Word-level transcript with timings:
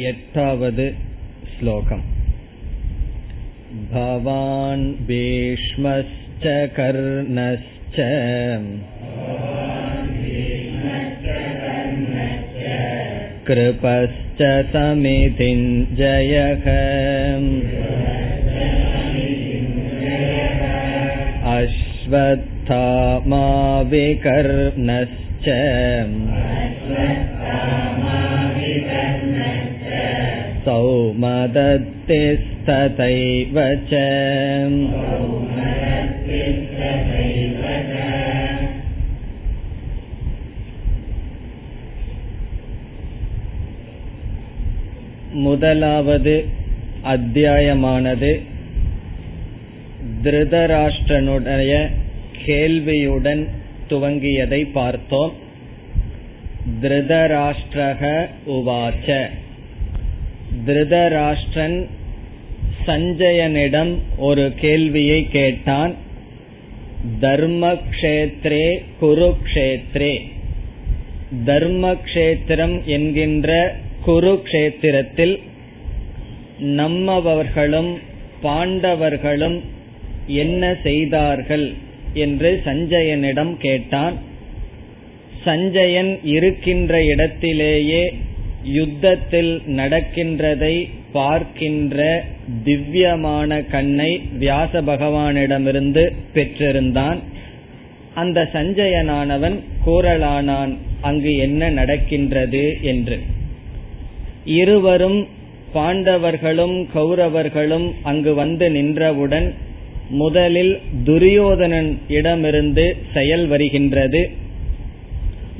एटावद् 0.00 0.78
श्लोकम् 1.52 2.04
भवान् 3.90 4.84
भीष्मश्च 5.08 6.44
कर्णश्च 6.76 7.98
कृपश्च 13.48 14.40
समितिञ्जयः 14.72 16.66
अश्वत्थामाविकर्णश्च 23.92 25.48
सौमदत्तिस्तथैव 30.66 33.56
च 33.84 33.92
முதலாவது 45.44 46.34
அத்தியாயமானது 47.04 48.42
திருதராஷ்டிரனுடைய 50.24 51.72
கேள்வியுடன் 52.44 53.48
துவங்கியதை 53.88 54.72
பார்த்தோம் 54.72 55.32
திருதராஷ்டிரக 56.82 58.02
உவாச்ச 58.56 59.08
திருதராஷ்டிரன் 60.67 61.87
சஞ்சயனிடம் 62.85 63.97
ஒரு 64.17 64.53
கேள்வியை 64.59 65.27
கேட்டான். 65.31 65.95
தர்மக்ஷேத்ரே 67.21 68.83
குருக்ஷேத்ரே. 69.01 70.13
தர்மக்ஷேத்திரம் 71.45 72.83
என்கின்ற 72.85 73.75
குருக்ஷேத்திரத்தில் 74.07 75.39
நம்மவர்களும் 76.61 77.95
பாண்டவர்களும் 78.43 79.59
என்ன 80.27 80.75
செய்தார்கள் 80.83 81.73
என்று 82.13 82.61
சஞ்சயனிடம் 82.65 83.57
கேட்டான். 83.57 84.17
சஞ்சயன் 85.45 86.19
இருக்கின்ற 86.23 87.03
இடத்திலேயே 87.03 88.13
யுத்தத்தில் 88.63 89.61
நடக்கின்றதை 89.67 90.89
பார்க்கின்ற 91.11 92.23
திவ்யமான 92.63 93.61
கண்ணை 93.61 94.21
வியாச 94.39 94.81
பகவானிடமிருந்து 94.81 96.11
பெற்றிருந்தான். 96.33 97.17
அந்த 98.13 98.49
சஞ்சயனானவன் 98.53 99.59
கூறலானான் 99.85 100.77
அங்கு 101.01 101.35
என்ன 101.35 101.69
நடக்கின்றது 101.69 102.77
என்று. 102.81 103.19
இருவரும் 104.45 105.27
பாண்டவர்களும் 105.75 106.87
கௌரவர்களும் 106.95 107.91
அங்கு 108.03 108.33
வந்து 108.33 108.71
நின்றவுடன் 108.71 109.53
முதலில் 110.09 110.79
துரியோதனன் 111.03 111.97
இடமிருந்து 112.07 112.95
செயல் 113.13 113.47
வருகின்றது. 113.47 114.29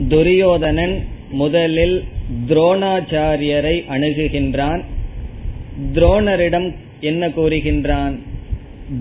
துரியோதனன் 0.09 1.03
முதலில் 1.31 2.03
துரோணாச்சாரியரை 2.49 3.83
அணுகுகின்றான். 3.89 4.83
துரோணரிடம் 5.93 6.73
என்ன 6.99 7.27
கூறுகின்றான்? 7.27 8.19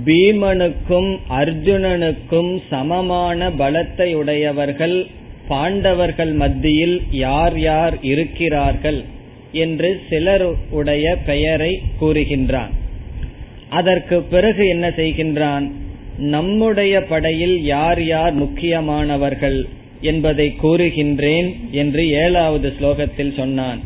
பீமனுக்கும் 0.04 1.18
அர்ஜுனனுக்கும் 1.30 2.62
சமமான 2.70 3.50
பலத்தை 3.50 4.14
உடையவர்கள் 4.14 5.06
பாண்டவர்கள் 5.48 6.32
மத்தியில் 6.32 7.02
யார் 7.10 7.60
யார் 7.60 8.02
இருக்கிறார்கள் 8.02 9.04
என்று 9.52 10.02
சிலருடைய 10.08 11.16
பெயரை 11.26 11.80
கூறுகின்றான். 12.00 12.70
அதற்கு 13.68 14.22
பிறகு 14.22 14.68
என்ன 14.68 14.88
செய்கின்றான்? 14.88 15.70
நம்முடைய 16.18 17.02
படையில் 17.02 17.64
யார் 17.64 18.04
யார் 18.04 18.32
முக்கியமானவர்கள் 18.32 19.68
என்பதை 20.00 20.56
கூறுகின்றேன் 20.62 21.70
என்று 21.70 22.10
ஏழாவது 22.10 22.72
ஸ்லோகத்தில் 22.80 23.36
சொன்னான். 23.36 23.80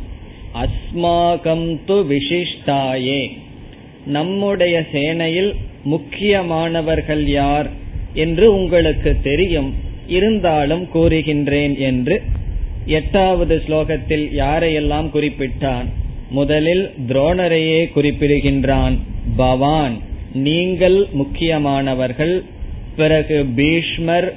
அஸ்மாகம் 0.54 1.78
து 1.88 2.04
விசிஷ்டாயே. 2.09 3.31
நம்முடைய 4.06 4.84
சேனையில் 4.93 5.54
முக்கியமானவர்கள் 5.84 7.25
யார் 7.26 7.70
என்று 8.15 8.54
உங்களுக்கு 8.54 9.16
தெரியும். 9.22 9.75
இருந்தாலும் 10.06 10.88
கூறுகின்றேன் 10.94 11.78
என்று 11.78 12.22
எட்டாவது 12.87 13.62
ஸ்லோகத்தில் 13.69 14.32
யாரையெல்லாம் 14.32 15.10
குறிப்பிட்டான்? 15.15 15.84
முதலில் 16.31 16.91
துரோணரையே 17.09 17.93
குறிப்பிடுகின்றான். 17.93 18.99
பவான் 19.37 19.99
நீங்கள் 20.32 21.06
முக்கியமானவர்கள். 21.12 22.43
பிறகு 22.97 23.47
பீஷ்மர் 23.56 24.34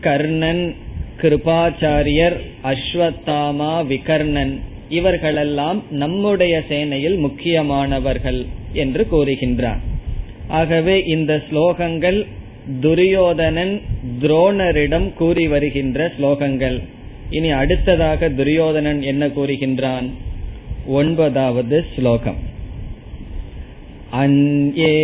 கர்ணன் 0.00 0.74
கிருபாச்சாரியர் 1.21 2.35
அஸ்வத்தாமா 2.63 3.73
விகர்ணன் 3.87 4.53
இவர்களெல்லாம் 4.89 5.79
நம்முடைய 5.93 6.55
சேனையில் 6.69 7.17
முக்கியமானவர்கள் 7.17 8.39
என்று 8.75 9.03
கூறுகின்றான் 9.07 9.81
ஆகவே 10.51 10.95
இந்த 11.07 11.33
ஸ்லோகங்கள் 11.47 12.19
துரியோதனன் 12.81 13.75
துரோணரிடம் 14.21 15.07
கூறி 15.13 15.45
வருகின்ற 15.47 16.11
ஸ்லோகங்கள் 16.17 16.77
இனி 17.29 17.51
அடுத்ததாக 17.53 18.29
துரியோதனன் 18.31 19.01
என்ன 19.03 19.25
கூறுகின்றான் 19.29 20.07
ஒன்பதாவது 20.93 21.77
ஸ்லோகம் 21.95 22.39
अन्ये 24.13 24.95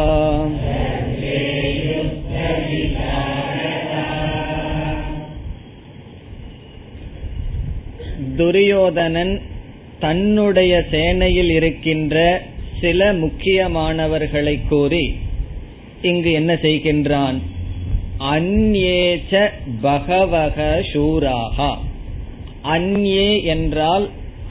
துரியோதனன் 8.40 9.32
தன்னுடைய 10.00 10.74
சேனையில் 10.90 11.50
இருக்கின்ற 11.50 12.16
சில 12.80 13.12
முக்கியமானவர்களை 13.12 14.54
கூறி 14.68 15.04
இங்கு 16.02 16.30
என்ன 16.32 16.52
செய்கின்றான்? 16.62 17.38
அந்நேச்ச 18.34 19.32
பகவக 19.80 20.66
சூராகா. 20.92 21.70
அந்நே 22.74 23.26
என்றால் 23.44 24.06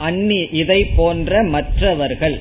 அந்நி 0.08 0.40
இதை 0.54 0.80
போன்ற 0.96 1.42
மற்றவர்கள். 1.54 2.38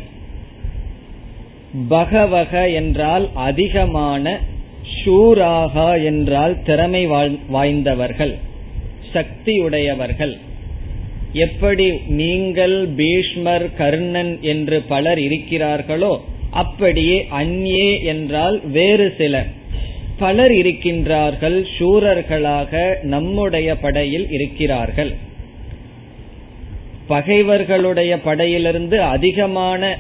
பகவக 1.90 2.70
என்றால் 2.70 3.26
அதிகமான 3.34 4.40
ஷூராகா 5.00 5.90
என்றால் 6.04 6.56
திறமை 6.64 7.04
வாய்ந்தவர்கள் 7.54 8.36
சக்தியுடையவர்கள். 9.14 10.36
எப்படி 11.34 11.92
நீங்கள் 12.08 12.88
பீஷ்மர் 12.96 13.76
கர்ணன் 13.78 14.42
என்று 14.42 14.82
பலர் 14.82 15.20
இருக்கிறார்களோ 15.20 16.18
அப்படியே 16.52 17.26
அந்நே 17.32 18.04
என்றால் 18.04 18.62
வேறு 18.64 19.14
சிலர் 19.18 19.50
பலர் 20.18 20.52
இருக்கின்றார்கள் 20.52 21.66
சூரர்களாக 21.78 23.04
நம்முடைய 23.04 23.76
படையில் 23.76 24.32
இருக்கிறார்கள். 24.32 25.16
பகைவர்களுடைய 27.08 28.18
படையிலிருந்து 28.26 28.98
அதிகமான 28.98 29.98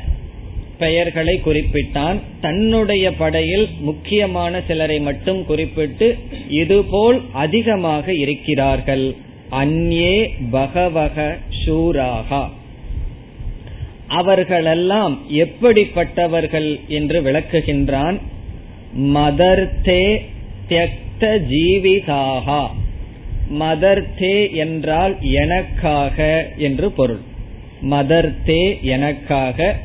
பெயர்களை 0.78 1.42
குறிப்பிட்டான். 1.46 2.20
தன்னுடைய 2.42 3.14
படையில் 3.14 3.68
முக்கியமான 3.80 4.62
சிலரை 4.68 5.00
மட்டும் 5.00 5.46
குறிப்பிட்டு 5.46 6.18
இதுபோல் 6.50 7.22
அதிகமாக 7.34 8.14
இருக்கிறார்கள். 8.14 9.16
அந்நே 9.51 10.30
பகவக 10.51 11.38
சூராகா. 11.66 12.50
அவர்களெல்லாம் 14.07 15.19
எப்படிப்பட்டவர்கள் 15.30 16.80
என்று 16.88 17.22
விளக்குகின்றான் 17.22 18.18
மதர்த்தே 18.98 20.22
தியக்த 20.69 21.22
ஜீவிதாகா. 21.22 22.68
மதர்த்தே 23.60 24.51
என்றால் 24.54 25.16
எனக்காக 25.22 26.48
என்று 26.57 26.92
பொருள். 26.92 27.22
மதர்த்தே 27.81 28.81
எனக்காக 28.81 29.75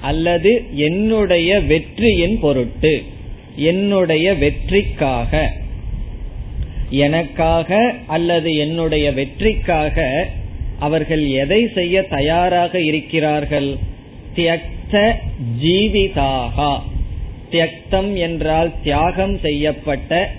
அல்லது 0.00 0.64
என்னுடைய 0.74 1.60
வெற்றியின் 1.60 2.38
பொருட்டு 2.38 3.02
என்னுடைய 3.56 4.34
வெற்றிக்காக. 4.34 5.60
எனக்காக 6.92 7.94
அல்லது 8.06 8.56
என்னுடைய 8.56 9.12
வெற்றிக்காக 9.12 10.28
அவர்கள் 10.78 11.28
எதை 11.28 11.68
செய்ய 11.74 12.02
தயாராக 12.02 12.80
இருக்கிறார்கள்? 12.80 13.76
தியக்த 14.36 15.14
ஜீவிதாகா. 15.62 16.80
தியக்தம் 17.50 18.14
என்றால் 18.14 18.72
தியாகம் 18.82 19.38
செய்யப்பட்ட 19.38 20.30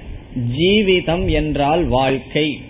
ஜீவிதம் 0.58 1.26
என்றால் 1.30 1.84
வாழ்க்கை. 1.84 2.62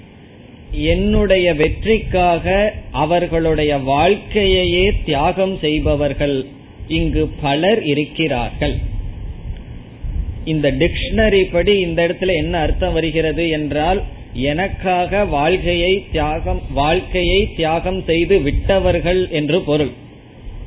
என்னுடைய 0.72 1.54
வெற்றிக்காக 1.54 2.74
அவர்களுடைய 2.92 3.78
வாழ்க்கையையே 3.78 4.94
தியாகம் 5.06 5.58
செய்பவர்கள் 5.58 6.46
இங்கு 6.88 7.30
பலர் 7.42 7.84
இருக்கிறார்கள். 7.84 8.78
இந்த 10.46 10.72
டிக்ஷனரி 10.72 11.42
படி 11.52 11.80
இந்த 11.80 12.00
இடத்துல 12.08 12.34
என்ன 12.34 12.58
அர்த்தம் 12.58 12.94
வருகிறது 12.94 13.50
என்றால் 13.50 14.02
எனக்காக 14.34 15.26
வாழ்க்கையை 15.26 16.06
தியாகம் 16.12 16.62
வாழ்க்கையை 16.74 17.54
தியாகம் 17.56 18.04
செய்து 18.04 18.42
விட்டவர்கள் 18.42 19.30
என்று 19.30 19.62
பொருள். 19.62 19.92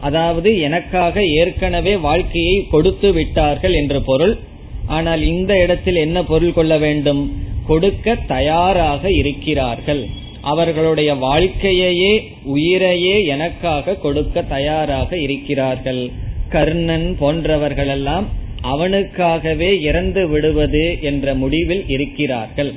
அதாவது 0.01 0.61
எனக்காக 0.61 1.23
ஏற்கனவே 1.23 1.97
வாழ்க்கையை 1.97 2.57
கொடுத்து 2.71 3.13
விட்டார்கள் 3.13 3.73
என்று 3.73 4.03
பொருள். 4.03 4.39
ஆனால் 4.87 5.23
இந்த 5.23 5.53
இடத்தில் 5.59 5.95
என்ன 5.95 6.23
பொருள் 6.23 6.53
கொள்ள 6.53 6.79
வேண்டும்? 6.79 7.23
கொடுக்க 7.67 8.15
தயாராக 8.15 9.11
இருக்கிறார்கள். 9.11 10.03
அவர்களுடைய 10.43 11.15
வாழ்க்கையையே 11.15 12.13
உயிரையே 12.45 13.25
எனக்காக 13.25 13.95
கொடுக்க 13.95 14.43
தயாராக 14.43 15.19
இருக்கிறார்கள். 15.19 16.11
கர்ணன் 16.49 17.17
போன்றவர்களெல்லாம் 17.21 18.27
அவனுக்காகவே 18.73 19.71
இறந்து 19.81 20.23
விடுவது 20.29 20.85
என்ற 21.03 21.35
முடிவில் 21.43 21.85
இருக்கிறார்கள். 21.97 22.73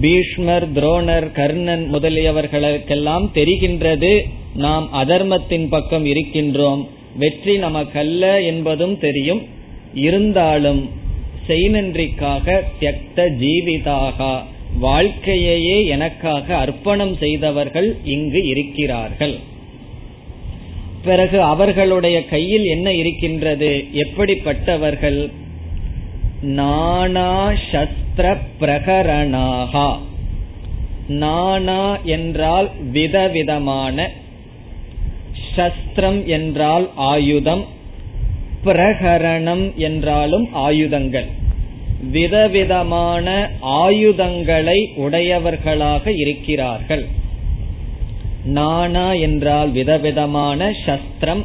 பீஷ்மர் 0.00 0.66
துரோணர் 0.72 1.28
கர்ணன் 1.38 1.84
முதலியவர்களுக்கெல்லாம் 1.94 3.26
தெரிகின்றது 3.34 4.12
நாம் 4.56 4.86
அதர்மத்தின் 4.92 5.66
பக்கம் 5.68 6.06
இருக்கின்றோம். 6.06 6.82
வெற்றி 7.18 7.54
நமக்கல்ல 7.58 8.24
என்பதும் 8.44 8.96
தெரியும். 8.98 9.42
இருந்தாலும் 10.06 10.82
செய்நன்றிக்காக 11.48 12.56
தியக்த 12.80 13.28
ஜீவிதாக 13.42 14.18
வாழ்க்கையையே 14.80 15.76
எனக்காக 15.86 16.46
அர்ப்பணம் 16.56 17.14
செய்தவர்கள் 17.16 17.88
இங்கு 18.14 18.40
இருக்கிறார்கள். 18.46 19.36
பிறகு 21.06 21.42
அவர்களுடைய 21.42 22.24
கையில் 22.24 22.64
என்ன 22.64 22.92
இருக்கின்றது? 22.92 23.70
எப்படிப்பட்டவர்கள்? 23.92 25.20
நானா 26.42 27.50
சஸ்திர 27.70 28.36
பிரகரணாகா. 28.60 29.88
நானா 31.08 31.82
என்றால் 32.04 32.70
விதவிதமான 32.90 34.10
சஸ்திரம் 35.56 36.20
என்றால் 36.26 36.86
ஆயுதம் 36.94 37.64
பிரகரணம் 38.64 39.64
என்றாலும் 39.74 40.48
ஆயுதங்கள். 40.52 41.28
விதவிதமான 42.10 43.50
ஆயுதங்களை 43.60 44.78
உடையவர்களாக 44.96 46.12
இருக்கிறார்கள். 46.12 47.04
நானா 48.46 49.12
என்றால் 49.12 49.70
விதவிதமான 49.70 50.72
சஸ்திரம் 50.86 51.44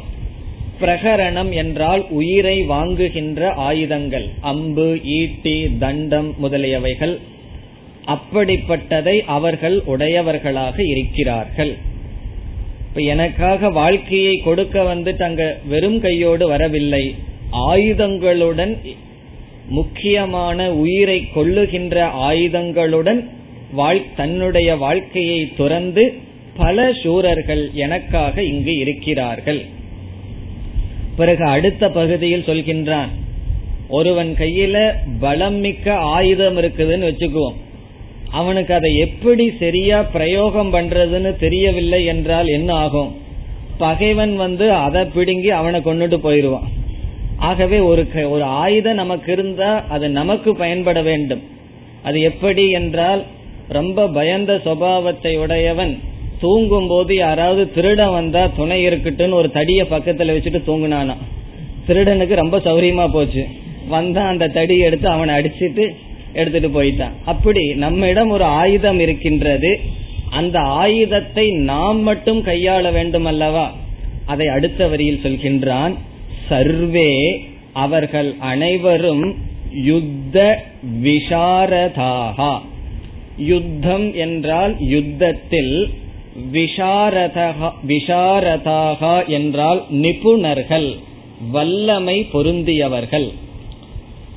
பிரகரணம் 0.80 1.50
என்றால் 1.50 2.02
உயிரை 2.10 2.62
வாங்குகின்ற 2.62 3.50
ஆயுதங்கள் 3.68 4.28
அம்பு 4.40 5.00
ஈட்டி 5.02 5.76
தண்டம் 5.78 6.34
முதலியவைகள். 6.42 7.14
அப்படிப்பட்டதை 8.06 9.20
அவர்கள் 9.26 9.76
உடையவர்களாக 9.84 10.76
இருக்கிறார்கள். 10.84 11.72
இப்ப 12.88 13.00
எனக்காக 13.00 13.70
வாழ்க்கையை 13.70 14.38
கொடுக்க 14.38 14.82
வந்து 14.82 15.16
தங்க 15.16 15.42
வெறும் 15.68 16.00
கையோடு 16.00 16.48
வரவில்லை. 16.48 17.14
ஆயுதங்களுடன் 17.68 18.74
முக்கியமான 19.68 20.72
உயிரை 20.72 21.18
கொள்ளுகின்ற 21.34 21.96
ஆயுதங்களுடன் 22.30 23.20
தன்னுடைய 24.16 24.76
வாழ்க்கையை 24.76 25.52
துறந்து 25.56 26.04
பல 26.56 26.92
சூரர்கள் 26.92 27.70
எனக்காக 27.74 28.42
இங்கு 28.42 28.76
இருக்கிறார்கள். 28.76 29.60
பிறகு 31.16 31.44
அடுத்த 31.44 31.88
பகுதியில் 31.88 32.46
சொல்கின்றான் 32.46 33.10
ஒருவன் 33.88 34.34
கையில 34.38 34.76
பலம் 35.20 35.54
மிக்க 35.54 35.94
ஆயுதம் 35.94 36.56
இருக்குதுன்னு 36.56 37.08
வச்சுக்குவோம். 37.10 37.58
அவனுக்கு 38.30 38.74
அதை 38.74 38.96
எப்படி 38.96 39.52
சரியா 39.58 40.02
பிரயோகம் 40.02 40.74
பண்றதுன்னு 40.74 41.36
தெரியவில்லை 41.36 42.04
என்றால் 42.04 42.46
என்ன 42.46 42.72
ஆகும்? 42.74 43.10
பகைவன் 43.78 44.36
வந்து 44.36 44.72
அதை 44.72 45.04
பிடுங்கி 45.04 45.50
அவனை 45.50 45.80
கொண்டுட்டு 45.80 46.14
போயிடுவான். 46.14 46.70
ஆகவே 47.36 47.78
ஒரு 47.78 48.08
ஒரு 48.30 48.42
ஆயுதம் 48.42 48.94
நமக்கு 48.94 49.32
இருந்தா 49.32 49.84
அது 49.88 50.08
நமக்கு 50.08 50.56
பயன்பட 50.56 51.02
வேண்டும். 51.02 51.42
அது 52.02 52.20
எப்படி 52.20 52.70
என்றால் 52.70 53.22
ரொம்ப 53.68 54.08
பயந்த 54.08 54.60
சுவாவத்தை 54.64 55.36
உடையவன் 55.36 56.00
தூங்கும் 56.42 56.86
போது 56.86 57.14
யாராவது 57.14 57.62
திருடன் 57.72 58.12
வந்தா 58.12 58.42
துணை 58.56 58.78
இருக்கட்டும்னு 58.86 59.40
ஒரு 59.40 59.50
தடிய 59.50 59.80
பக்கத்துல 59.90 60.34
வச்சுட்டு 60.34 60.60
தூங்கினானா. 60.66 61.16
திருடனுக்கு 61.86 62.34
ரொம்ப 62.34 62.56
சௌரியமா 62.58 63.06
போச்சு. 63.12 63.44
வந்தா 63.88 64.22
அந்த 64.26 64.48
தடி 64.48 64.76
எடுத்து 64.78 65.08
அவனை 65.08 65.32
அடிச்சிட்டு 65.34 65.84
எடுத்துட்டு 66.32 66.70
போயிட்டான். 66.76 67.16
அப்படி 67.24 67.64
நம்மிடம் 67.74 68.30
ஒரு 68.30 68.44
ஆயுதம் 68.44 69.00
இருக்கின்றது. 69.00 69.72
அந்த 70.30 70.58
ஆயுதத்தை 70.58 71.46
நாம் 71.50 72.00
மட்டும் 72.00 72.40
கையாள 72.44 72.92
வேண்டும் 72.92 73.24
அல்லவா 73.24 73.66
அதை 74.26 74.46
அடுத்த 74.46 74.86
வரியில் 74.86 75.22
சொல்கின்றான். 75.22 75.94
சர்வே 76.48 77.12
அவர்கள் 77.72 78.30
அனைவரும் 78.52 79.26
யுத்த 79.84 80.38
விஷாரதாகா. 81.02 82.52
யுத்தம் 83.36 84.06
என்றால் 84.14 84.74
யுத்தத்தில் 84.94 85.74
விஷாரதாகா 87.82 89.26
என்றால் 89.26 89.84
நிபுணர்கள் 89.90 90.96
வல்லமை 91.50 92.26
பொருந்தியவர்கள். 92.32 93.28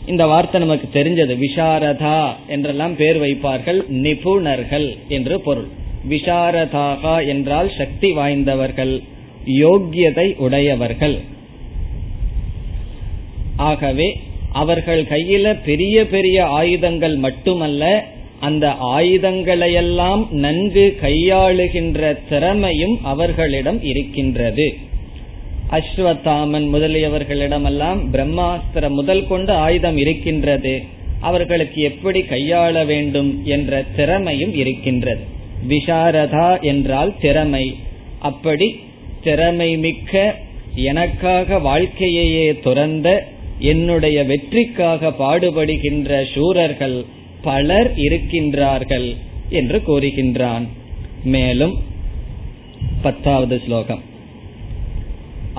இந்த 0.05 0.25
வார்த்தை 0.25 0.59
நமக்கு 0.59 0.87
தெரிஞ்சது. 0.93 1.33
விஷாரதா 1.37 2.19
என்றெல்லாம் 2.47 2.95
பேர் 2.95 3.21
வைப்பார்கள் 3.21 3.79
நிபுணர்கள் 3.87 4.97
என்று 5.07 5.41
பொருள். 5.41 5.67
விஷாரதாகா 6.09 7.27
என்றால் 7.27 7.71
சக்தி 7.77 8.11
வாய்ந்தவர்கள் 8.11 9.01
யோக்கியதை 9.45 10.27
உடையவர்கள். 10.37 11.15
ஆகவே 13.55 14.19
அவர்கள் 14.51 15.01
கையில 15.03 15.45
பெரிய 15.65 16.07
பெரிய 16.07 16.45
ஆயுதங்கள் 16.45 17.15
மட்டுமல்ல 17.15 17.83
அந்த 18.39 18.67
ஆயுதங்களையெல்லாம் 18.67 20.29
நன்கு 20.29 20.97
கையாளுகின்ற 21.01 22.17
திறமையும் 22.29 22.99
அவர்களிடம் 23.03 23.83
இருக்கின்றது. 23.83 24.73
அஸ்வத்தாமன் 25.71 26.67
முதலியவர்களிடமெல்லாம் 26.73 27.99
பிரம்மாஸ்திரம் 28.11 28.89
முதல் 28.89 29.27
கொண்டு 29.27 29.53
ஆயுதம் 29.53 29.97
இருக்கின்றது. 29.97 30.83
அவர்களுக்கு 31.19 31.81
எப்படி 31.81 32.21
கையாள 32.21 32.85
வேண்டும் 32.85 33.41
என்ற 33.45 33.83
திறமையும் 33.95 34.55
இருக்கின்றது. 34.55 35.23
விஷாரதா 35.69 36.61
என்றால் 36.61 37.13
திறமை. 37.21 37.75
அப்படி 38.19 38.79
திறமை 39.23 39.77
மிக்க 39.77 40.35
எனக்காக 40.75 41.59
வாழ்க்கையையே 41.59 42.59
துறந்த 42.59 43.27
என்னுடைய 43.59 44.23
வெற்றிக்காக 44.23 45.13
பாடுபடுகின்ற 45.19 46.23
சூரர்கள் 46.33 47.05
பலர் 47.44 47.90
இருக்கின்றார்கள் 47.96 49.08
என்று 49.50 49.78
கூறுகின்றான் 49.86 50.66
மேலும் 51.24 51.76
பத்தாவது 53.02 53.56
ஸ்லோகம் 53.66 54.04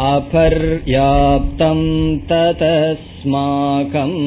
अपर्याप्तं 0.02 1.80
ततस्माकम् 2.30 4.20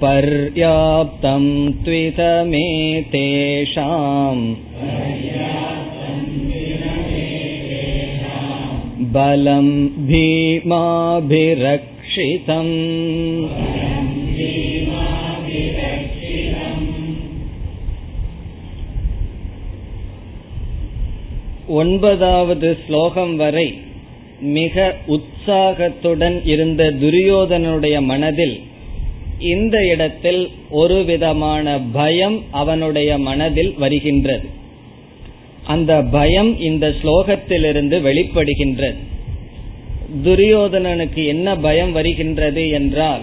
पर्याप्तं 0.00 1.44
त्वितमेतेषाम् 1.84 2.44
बलं 9.14 9.68
भीमाभिरक्षितम् 10.06 11.54
ஒன்பதாவது 21.74 22.68
ஸ்லோகம் 22.86 23.34
வரை 23.36 23.66
மிக 24.56 24.76
உற்சாகத்துடன் 25.06 26.36
இருந்த 26.44 26.82
துரியோதனுடைய 27.02 27.96
மனதில் 28.02 28.56
இந்த 29.39 29.85
இடத்தில் 29.85 30.49
ஒரு 30.69 31.05
விதமான 31.05 31.79
பயம் 31.91 32.43
அவனுடைய 32.51 33.17
மனதில் 33.17 33.73
வருகின்றது. 33.77 34.47
அந்த 35.65 36.01
பயம் 36.01 36.59
இந்த 36.59 36.95
ஸ்லோகத்திலிருந்து 37.03 37.97
வெளிப்படுகின்றது. 38.01 38.95
துரியோதனனுக்கு 40.25 41.25
என்ன 41.25 41.55
பயம் 41.55 41.91
வருகின்றது 41.91 42.69
என்றால் 42.69 43.21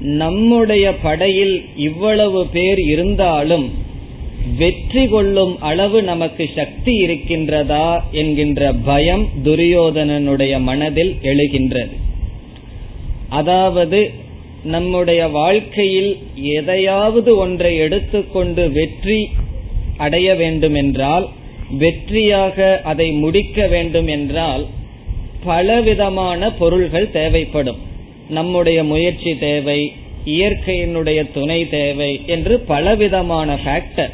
நம்முடைய 0.00 0.92
படையில் 0.92 1.64
இவ்வளவு 1.76 2.46
பேர் 2.46 2.78
இருந்தாலும் 2.78 3.82
வெற்றி 4.58 5.06
கொள்ளும் 5.06 5.60
அளவு 5.60 6.02
நமக்கு 6.02 6.50
சக்தி 6.54 7.04
இருக்கின்றதா 7.04 8.00
என்கின்ற 8.10 8.72
பயம் 8.72 9.28
துரியோதனனுடைய 9.44 10.60
மனதில் 10.60 11.16
எழுகின்றது. 11.22 11.94
அதாவது 13.28 14.10
நம்முடைய 14.64 15.22
வாழ்க்கையில் 15.28 16.12
எதையாவது 16.58 17.30
ஒன்றை 17.36 17.72
எடுத்துக்கொண்டு 17.76 18.62
வெற்றி 18.72 19.18
அடைய 19.96 20.28
வேண்டும் 20.34 20.74
என்றால் 20.74 21.26
வெற்றியாக 21.82 22.58
அதை 22.82 23.08
முடிக்க 23.24 23.66
வேண்டும் 23.66 24.06
என்றால் 24.06 24.64
பலவிதமான 25.44 26.50
பொருள்கள் 26.52 27.10
தேவைப்படும். 27.10 27.80
நம்முடைய 28.28 28.78
முயற்சி 28.84 29.32
தேவை 29.38 29.80
இயற்கையினுடைய 30.26 31.20
துணை 31.32 31.60
தேவை 31.68 32.12
என்று 32.26 32.54
பலவிதமான 32.72 33.58
ஃபேக்டர் 33.64 34.12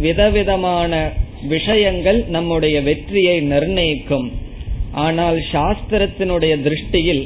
விதவிதமான 0.00 0.92
விஷயங்கள் 1.48 2.18
நம்முடைய 2.28 2.76
வெற்றியை 2.82 3.36
நிர்ணயிக்கும். 3.52 4.28
ஆனால் 5.04 5.38
சாஸ்திரத்தினுடைய 5.52 6.54
திருஷ்டியில் 6.66 7.24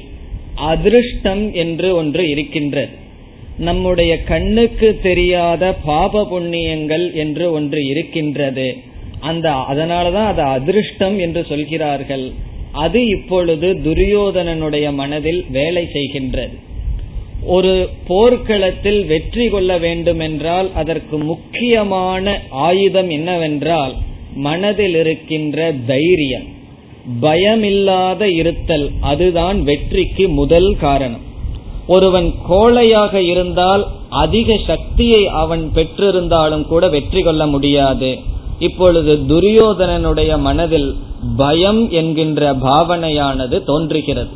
அதிருஷ்டம் 0.56 1.52
என்று 1.52 1.96
ஒன்று 1.96 2.28
இருக்கின்றது 2.28 3.02
நம்முடைய 3.58 4.22
கண்ணுக்கு 4.22 4.98
தெரியாத 5.02 5.72
பாப 5.72 6.22
புண்ணியங்கள் 6.24 7.12
என்று 7.12 7.52
ஒன்று 7.52 7.86
இருக்கின்றது. 7.86 8.76
அந்த 9.20 9.50
அதனாலதான் 9.50 10.26
அது 10.26 10.42
அதிருஷ்டம் 10.42 11.18
என்று 11.18 11.44
சொல்கிறார்கள். 11.44 12.32
அது 12.72 13.06
இப்பொழுது 13.06 13.74
துரியோதனனுடைய 13.74 14.92
மனதில் 14.92 15.44
வேலை 15.50 15.88
செய்கின்றது. 15.92 16.54
ஒரு 17.46 17.88
போர்க்களத்தில் 18.06 19.06
வெற்றி 19.06 19.48
கொள்ள 19.48 19.78
வேண்டும் 19.78 20.18
என்றால் 20.18 20.70
அதற்கு 20.74 21.18
முக்கியமான 21.18 22.40
ஆயுதம் 22.50 23.10
என்னவென்றால் 23.10 23.94
மனதில் 24.34 24.94
இருக்கின்ற 24.94 25.72
தைரியம். 25.86 26.46
பயமில்லாத 27.20 28.22
இருத்தல் 28.24 28.90
அதுதான் 29.00 29.62
வெற்றிக்கு 29.62 30.28
முதல் 30.28 30.76
காரணம். 30.80 31.20
ஒருவன் 31.86 32.34
கோழையாக 32.50 33.14
இருந்தால் 33.14 33.86
அதிக 34.08 34.56
சக்தியை 34.66 35.26
அவன் 35.26 35.70
பெற்றிருந்தாலும் 35.74 36.64
கூட 36.66 36.88
வெற்றி 36.88 37.22
கொள்ள 37.22 37.46
முடியாது. 37.46 38.18
இப்பொழுது 38.58 39.14
துரியோதனனுடைய 39.28 40.38
மனதில் 40.38 40.96
பயம் 41.36 41.90
என்கின்ற 41.90 42.54
பாவனையானது 42.54 43.62
தோன்றுகிறது. 43.64 44.30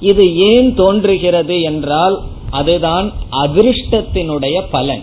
இது 0.00 0.36
ஏன் 0.36 0.74
தோன்றுகிறது 0.74 1.60
என்றால் 1.60 2.20
அதுதான் 2.50 3.12
அதிருஷ்டத்தினுடைய 3.32 4.62
பலன். 4.70 5.02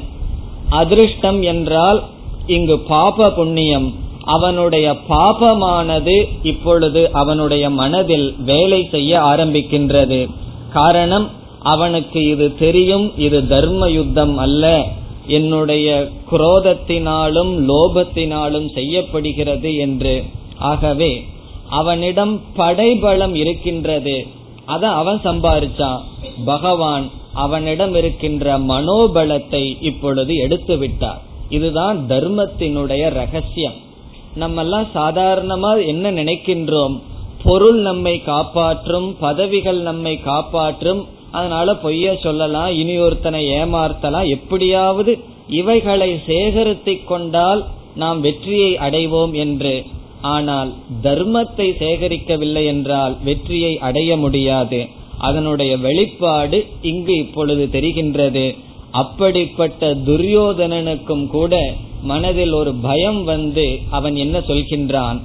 அதிருஷ்டம் 0.69 1.41
என்றால் 1.41 2.03
இங்கு 2.47 2.79
பாப 2.79 3.31
புண்ணியம் 3.31 3.93
அவனுடைய 4.25 4.95
பாபமானது 5.09 6.25
இப்பொழுது 6.43 7.11
அவனுடைய 7.11 7.69
மனதில் 7.69 8.35
வேலை 8.39 8.87
செய்ய 8.91 9.19
ஆரம்பிக்கின்றது. 9.19 10.27
காரணம் 10.73 11.29
அவனுக்கு 11.59 12.27
இது 12.27 12.55
தெரியும் 12.55 13.17
இது 13.17 13.47
தர்ம 13.47 13.89
யுத்தம் 13.89 14.37
அல்ல. 14.37 14.87
என்னுடைய 15.27 16.09
குரோதத்தினாலும் 16.31 17.67
லோபத்தினாலும் 17.67 18.73
செய்யப்படுகிறது 18.73 19.75
என்று. 19.75 20.23
ஆகவே 20.57 21.25
அவனிடம் 21.69 22.41
படைபலம் 22.55 23.35
இருக்கின்றது. 23.35 24.27
அத 24.65 24.89
அவன் 24.89 25.19
சம்பாரிச்சான். 25.23 25.99
பகவான் 26.45 27.09
அவனிடம் 27.33 27.95
இருக்கின்ற 27.95 28.57
மனோபலத்தை 28.57 29.77
இப்பொழுது 29.81 30.35
எடுத்து 30.35 30.77
விட்டார் 30.77 31.21
இதுதான் 31.49 32.05
தர்மத்தினுடைய 32.09 33.09
ரகசியம். 33.09 33.91
நம்ம 34.35 34.61
எல்லாம் 34.61 34.87
சாதாரணமா 34.93 35.85
என்ன 35.85 36.11
நினைக்கின்றோம்? 36.11 36.95
பொருள் 37.43 37.79
நம்மை 37.79 38.21
காப்பாற்றும் 38.21 39.15
பதவிகள் 39.19 39.79
நம்மை 39.79 40.19
காப்பாற்றும் 40.21 41.01
அதனால 41.31 41.73
பொய்ய 41.73 42.15
சொல்லலாம் 42.19 42.71
இனி 42.73 42.95
ஒருத்தனை 42.97 43.41
ஏமாற்றலாம் 43.47 44.27
எப்படியாவது 44.27 45.13
இவைகளை 45.47 46.19
சேகரித்து 46.25 47.03
கொண்டால் 47.03 47.63
நாம் 47.95 48.19
வெற்றியை 48.21 48.71
அடைவோம் 48.77 49.33
என்று. 49.33 49.83
ஆனால் 50.21 50.69
தர்மத்தை 51.03 51.67
சேகரிக்கவில்லை 51.83 52.65
என்றால் 52.65 53.17
வெற்றியை 53.23 53.79
அடைய 53.79 54.17
முடியாது. 54.17 54.87
அதனுடைய 55.17 55.77
வெளிப்பாடு 55.77 56.65
இங்கு 56.81 57.15
இப்பொழுது 57.15 57.65
தெரிகின்றது. 57.71 58.45
அப்படிப்பட்ட 58.91 59.93
துரியோதனனுக்கும் 59.93 61.27
கூட 61.27 61.55
மனதில் 62.03 62.53
ஒரு 62.53 62.71
பயம் 62.87 63.21
வந்து 63.23 63.65
அவன் 63.89 64.15
என்ன 64.15 64.37
சொல்கின்றான்? 64.39 65.19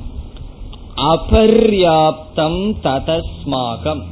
அபர்யாப்தம் 1.13 2.61
ததஸ்மாகம். 2.85 4.03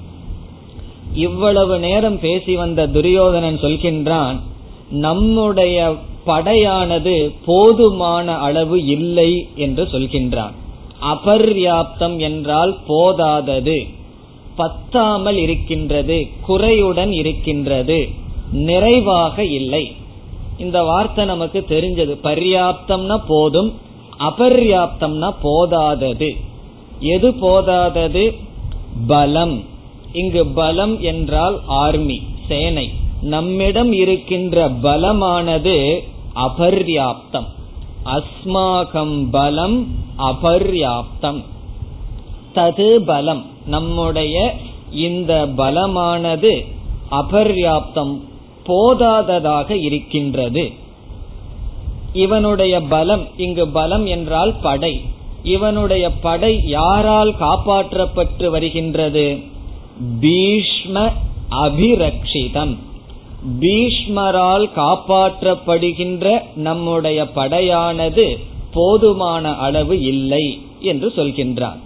இவ்வளவு 1.14 1.74
நேரம் 1.78 2.18
பேசி 2.20 2.54
வந்த 2.56 2.86
துரியோதனன் 2.86 3.58
சொல்கின்றான் 3.62 4.36
நம்முடைய 4.90 5.94
படையானது 6.26 7.14
போதுமான 7.44 8.36
அளவு 8.46 8.78
இல்லை 8.84 9.30
என்று 9.56 9.84
சொல்கின்றான். 9.92 10.54
அபர்யாப்தம் 11.12 12.16
என்றால் 12.18 12.72
போதாதது 12.86 13.78
பத்தாமல் 14.56 15.36
இருக்கின்றது 15.36 16.18
குறையுடன் 16.46 17.12
இருக்கின்றது 17.12 17.98
நிறைவாக 18.66 19.44
இல்லை. 19.58 19.84
இந்த 20.58 20.82
வார்த்தை 20.82 21.24
நமக்கு 21.24 21.64
தெரிஞ்சது. 21.68 22.26
பர்யாப்தம்னா 22.26 23.20
போதும் 23.26 23.72
அபர்யாப்தம்னா 24.18 25.34
போதாதது. 25.42 26.36
எது 27.00 27.34
போதாதது? 27.34 28.34
பலம். 29.06 29.62
இங்கு 30.12 30.46
பலம் 30.46 31.00
என்றால் 31.00 31.60
ஆர்மி 31.66 32.22
சேனை. 32.48 32.92
நம்மிடம் 33.20 33.92
இருக்கின்ற 33.92 34.68
பலமானது 34.68 36.02
அபர்யாப்தம். 36.34 37.46
அஸ்மாகம் 38.04 39.26
பலம் 39.30 39.86
அபர்யாப்தம். 40.18 41.44
தது 42.54 42.96
பலம். 42.96 43.44
நம்முடைய 43.66 44.54
இந்த 44.92 45.46
பலமானது 45.56 46.64
அபர்யாப்தம். 47.10 48.20
போதாததாக 48.66 49.76
இருக்கின்றது. 49.76 50.72
இவனுடைய 52.12 52.80
பலம் 52.80 53.24
இங்கு 53.36 53.68
பலம் 53.68 54.06
என்றால் 54.06 54.54
படை. 54.62 55.00
இவனுடைய 55.42 56.10
படை 56.10 56.52
யாரால் 56.66 57.34
காப்பாற்றப்பட்டு 57.40 58.50
வருகின்றது? 58.50 59.38
பீஷ்ம 60.20 61.12
அபிரக்ஷிதம். 61.50 62.76
பீஷ்மரால் 63.60 64.66
காப்பாற்றப்படுகின்ற 64.76 66.40
நம்முடைய 66.54 67.24
படையானது 67.24 68.38
போதுமான 68.72 69.54
அளவு 69.56 70.00
இல்லை 70.00 70.62
என்று 70.80 71.12
சொல்கின்றார் 71.16 71.78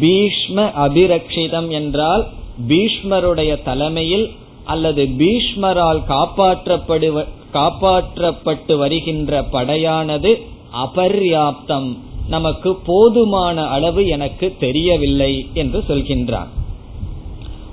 பீஷ்ம 0.00 0.64
அபிரக்ஷிதம் 0.86 1.68
என்றால் 1.68 2.26
பீஷ்மருடைய 2.68 3.62
தலைமையில் 3.62 4.26
அல்லது 4.64 5.08
பீஷ்மரால் 5.18 6.00
காப்பாற்றப்படுவ 6.08 7.26
காப்பாற்றப்பட்டு 7.52 8.76
வருகின்ற 8.76 9.42
படையானது 9.42 10.42
அபர்யாப்தம். 10.84 11.96
நமக்கு 12.28 12.74
போதுமான 12.74 13.66
அளவு 13.66 14.06
எனக்கு 14.06 14.56
தெரியவில்லை 14.60 15.48
என்று 15.54 15.84
சொல்கின்றான் 15.88 16.46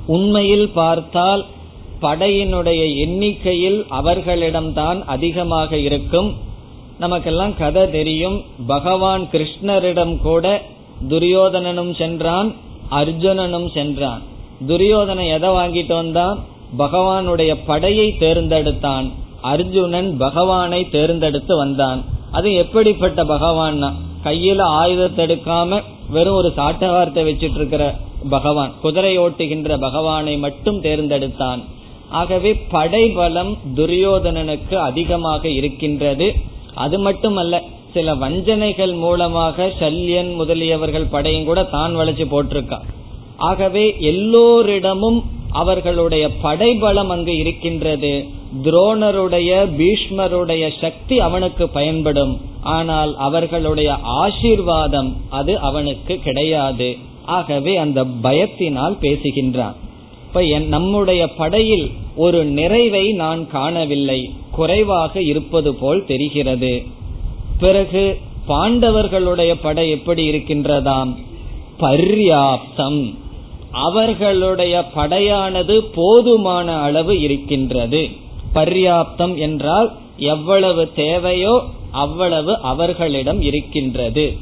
உண்மையில் 0.05 0.69
பார்த்தால் 0.69 1.46
படையினுடைய 2.01 2.98
எண்ணிக்கையில் 2.98 3.86
அவர்களிடம்தான் 3.91 5.03
அதிகமாக 5.05 5.77
இருக்கும். 5.77 6.34
நமக்கெல்லாம் 7.00 7.58
கதை 7.58 7.91
தெரியும். 7.91 8.43
பகவான் 8.67 9.27
கிருஷ்ணரிடம் 9.31 10.17
கூட 10.17 10.62
துரியோதனனும் 11.10 11.98
சென்றான் 11.98 12.55
அர்ஜுனனும் 12.91 13.72
சென்றான். 13.74 14.22
துரியோதனை 14.67 15.27
எதை 15.34 15.50
வாங்கிட்டு 15.50 15.93
வந்தான்? 15.93 16.39
பகவானுடைய 16.78 17.52
படையை 17.66 18.16
தேர்ந்தெடுத்தான். 18.20 19.08
அர்ஜுனன் 19.42 20.18
பகவானை 20.18 20.90
தேர்ந்தெடுத்து 20.90 21.58
வந்தான். 21.58 22.00
அது 22.32 22.54
எப்படிப்பட்ட 22.54 23.24
பகவான் 23.26 23.80
கையில 24.26 24.62
ஆயுதத்தை 24.62 25.26
எடுக்காம 25.26 25.82
வெறும் 26.10 26.34
ஒரு 26.34 26.54
சாட்டவார்த்தை 26.56 27.24
வச்சிட்டு 27.28 27.56
இருக்கிற 27.56 27.96
பகவான் 28.30 28.72
குதிரை 28.82 29.20
ஓட்டுகின்ற 29.20 29.78
பகவானை 29.78 30.38
மட்டும் 30.38 30.80
தேர்ந்தெடுத்தான். 30.82 31.62
ஆகவே 32.10 32.54
படைபலம் 32.72 33.58
துரியோதனனுக்கு 33.76 34.74
அதிகமாக 34.74 35.50
இருக்கின்றது. 35.50 36.28
அது 36.74 37.00
மட்டுமல்ல 37.00 37.62
சில 37.94 38.14
வஞ்சனைகள் 38.14 38.94
மூலமாக 38.94 39.68
சல்யன் 39.80 40.32
முதலியவர்கள் 40.40 41.12
படையும் 41.12 41.46
கூட 41.46 41.64
தான் 41.64 41.96
வளைச்சு 41.96 42.26
போட்டிருக்கான் 42.34 42.88
ஆகவே 43.38 43.96
எல்லோரிடமும் 44.00 45.20
அவர்களுடைய 45.51 46.29
படைபலம் 46.36 47.10
அங்கு 47.10 47.38
இருக்கின்றது. 47.38 48.25
துரோணருடைய 48.63 49.68
பீஷ்மருடைய 49.77 50.70
சக்தி 50.82 51.20
அவனுக்கு 51.20 51.70
பயன்படும். 51.70 52.41
ஆனால் 52.62 53.18
அவர்களுடைய 53.18 53.98
ஆசீர்வாதம் 54.03 55.18
அது 55.29 55.60
அவனுக்கு 55.60 56.20
கிடையாது. 56.20 56.98
ஆகவே 57.25 57.77
அந்த 57.77 58.03
பயத்தினால் 58.03 58.98
பேசுகின்றான். 59.01 59.74
இப்ப 60.27 60.58
நம்முடைய 60.58 61.27
படையில் 61.27 61.91
ஒரு 62.15 62.46
நிறைவை 62.46 63.12
நான் 63.12 63.50
காணவில்லை. 63.50 64.29
குறைவாக 64.51 65.22
இருப்பது 65.22 65.75
போல் 65.75 66.06
தெரிகிறது. 66.06 66.84
பிறகு 67.60 68.18
பாண்டவர்களுடைய 68.48 69.56
படை 69.62 69.89
எப்படி 69.89 70.29
இருக்கின்றதாம்? 70.29 71.15
பர்யாப்தம். 71.79 73.13
அவர்களுடைய 73.72 74.84
படையானது 74.96 75.80
போதுமான 75.96 76.78
அளவு 76.78 77.20
இருக்கின்றது. 77.20 78.10
பர்யாப்தம் 78.56 79.36
என்றால் 79.36 79.92
எவ்வளவு 80.18 80.94
தேவையோ 80.94 81.64
அவ்வளவு 81.92 82.58
அவர்களிடம் 82.62 83.42
இருக்கின்றது. 83.42 84.38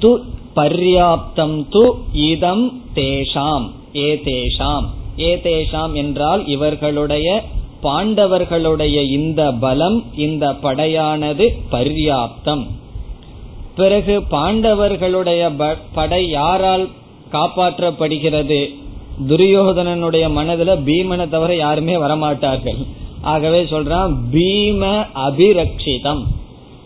து 0.00 0.18
பர்யாப்தம் 0.56 1.66
து 1.70 1.92
இதம் 2.12 2.82
தேஷாம் 2.94 3.70
ஏ 3.94 4.22
தேஷாம். 4.24 4.86
ஏ 5.18 5.36
தேஷாம் 5.36 5.92
என்றால் 5.92 6.46
இவர்களுடைய 6.46 7.44
பாண்டவர்களுடைய 7.82 9.10
இந்த 9.10 9.52
பலம் 9.52 10.04
இந்த 10.16 10.54
படையானது 10.62 11.58
பர்யாப்தம். 11.70 12.66
பிறகு 13.76 14.22
பாண்டவர்களுடைய 14.30 15.72
படை 15.94 16.28
யாரால் 16.28 16.88
காப்பாற்றப்படுகிறது. 17.32 18.74
துரியோதனனுடைய 19.28 20.24
மனதுல 20.38 20.78
பீமனை 20.84 21.28
தவிர 21.28 21.56
யாருமே 21.56 21.94
வரமாட்டார்கள். 21.94 22.86
ஆகவே 23.22 23.62
சொல்றான் 23.62 24.14
பீம 24.32 25.06
அபிரக்ஷிதம். 25.14 26.22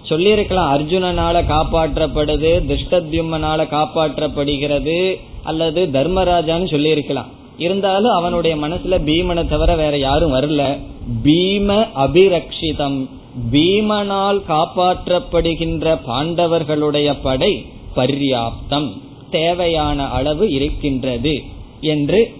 சொல்லியிருக்கலாம் 0.02 0.78
அர்ஜுனனால 0.78 1.44
காப்பாற்றப்படுது 1.46 2.62
திருஷ்டத்யும்மனால 2.68 3.66
காப்பாற்றப்படுகிறது 3.70 5.20
அல்லது 5.42 5.88
தர்மராஜான்னு 5.92 6.70
சொல்லியிருக்கலாம். 6.70 7.26
இருந்தாலும் 7.58 8.12
அவனுடைய 8.12 8.56
மனசுல 8.56 8.98
பீமனை 9.06 9.48
தவிர 9.48 9.76
வேற 9.76 9.98
யாரும் 9.98 10.34
வரல. 10.34 10.78
பீம 11.24 11.86
அபிரக்ஷிதம். 11.96 13.06
பீமனால் 13.52 14.40
காப்பாற்றப்படுகின்ற 14.48 15.98
பாண்டவர்களுடைய 16.08 17.16
படை 17.22 17.66
பர்யாப்தம். 17.96 18.88
தேவையான 19.30 20.04
அளவு 20.04 20.50
இருக்கின்றது 20.50 21.42
என்று 21.80 22.32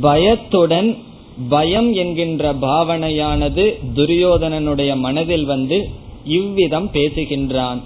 பயத்துடன் 0.00 0.96
பயம் 1.48 1.94
என்கின்ற 1.94 2.54
பாவனையானது 2.54 3.78
துரியோதனனுடைய 3.94 4.96
மனதில் 4.96 5.44
வந்து 5.44 5.88
இவ்விதம் 6.24 6.90
பேசுகின்றான். 6.92 7.78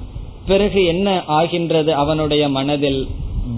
பிறகு 0.46 0.85
என்ன 0.85 1.25
ஆகின்றது 1.27 1.94
அவனுடைய 1.94 2.48
மனதில்? 2.48 3.07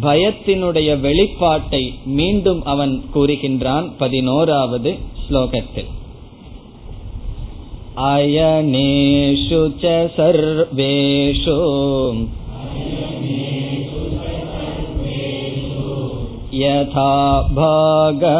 பயத்தினுடைய 0.02 1.00
வெளிப்பாட்டை 1.00 1.94
மீண்டும் 2.04 2.64
அவன் 2.64 3.04
கூறுகின்றான். 3.14 3.90
பதினோராவது 3.98 4.94
ஸ்லோகத்தில். 5.28 5.90
அயனேஷு 7.96 9.72
சர்வேஷு. 10.16 11.56
यथा 16.53 17.11
भागमवस्थिताः 17.57 18.31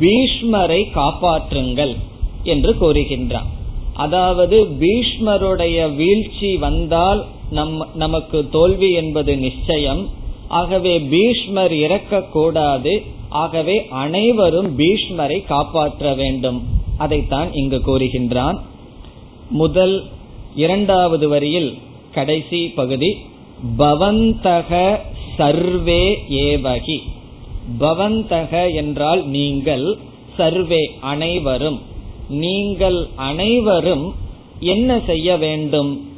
பீஷ்மரை 0.00 0.82
காப்பாற்றுங்கள் 0.94 1.96
என்று 2.42 2.76
கூறுகின்றான். 2.80 3.50
அதாவது 3.94 4.66
பீஷ்மருடைய 4.80 5.94
வீழ்ச்சி 5.94 6.56
வந்தால் 6.56 7.26
நம் 7.50 7.86
நமக்கு 7.94 8.48
தோல்வி 8.48 8.92
என்பது 8.92 9.36
நிச்சயம். 9.36 10.08
ஆகவே 10.48 11.00
பீஷ்மர் 11.00 11.72
இறக்கக்கூடாது. 11.72 13.02
ஆகவே 13.28 13.86
அனைவரும் 13.90 14.78
பீஷ்மரை 14.78 15.44
காப்பாற்ற 15.44 16.14
வேண்டும். 16.14 16.62
அதைத்தான் 16.98 17.52
இங்கு 17.52 17.82
கூறுகின்றான். 17.86 18.58
முதல் 19.50 20.04
இரண்டாவது 20.54 21.28
வரியில் 21.28 21.78
கடைசி 22.14 22.68
பகுதி 22.68 23.16
பவந்தக 23.78 24.98
சர்வே 25.36 26.18
ஏவகி. 26.28 26.98
பவந்தக 27.80 28.74
என்றால் 28.74 29.26
நீங்கள் 29.26 29.98
சர்வே 30.36 30.90
அனைவரும். 31.00 31.80
நீங்கள் 32.30 33.08
அனைவரும் 33.16 34.14
என்ன 34.60 35.00
செய்ய 35.06 35.36
வேண்டும்? 35.36 36.08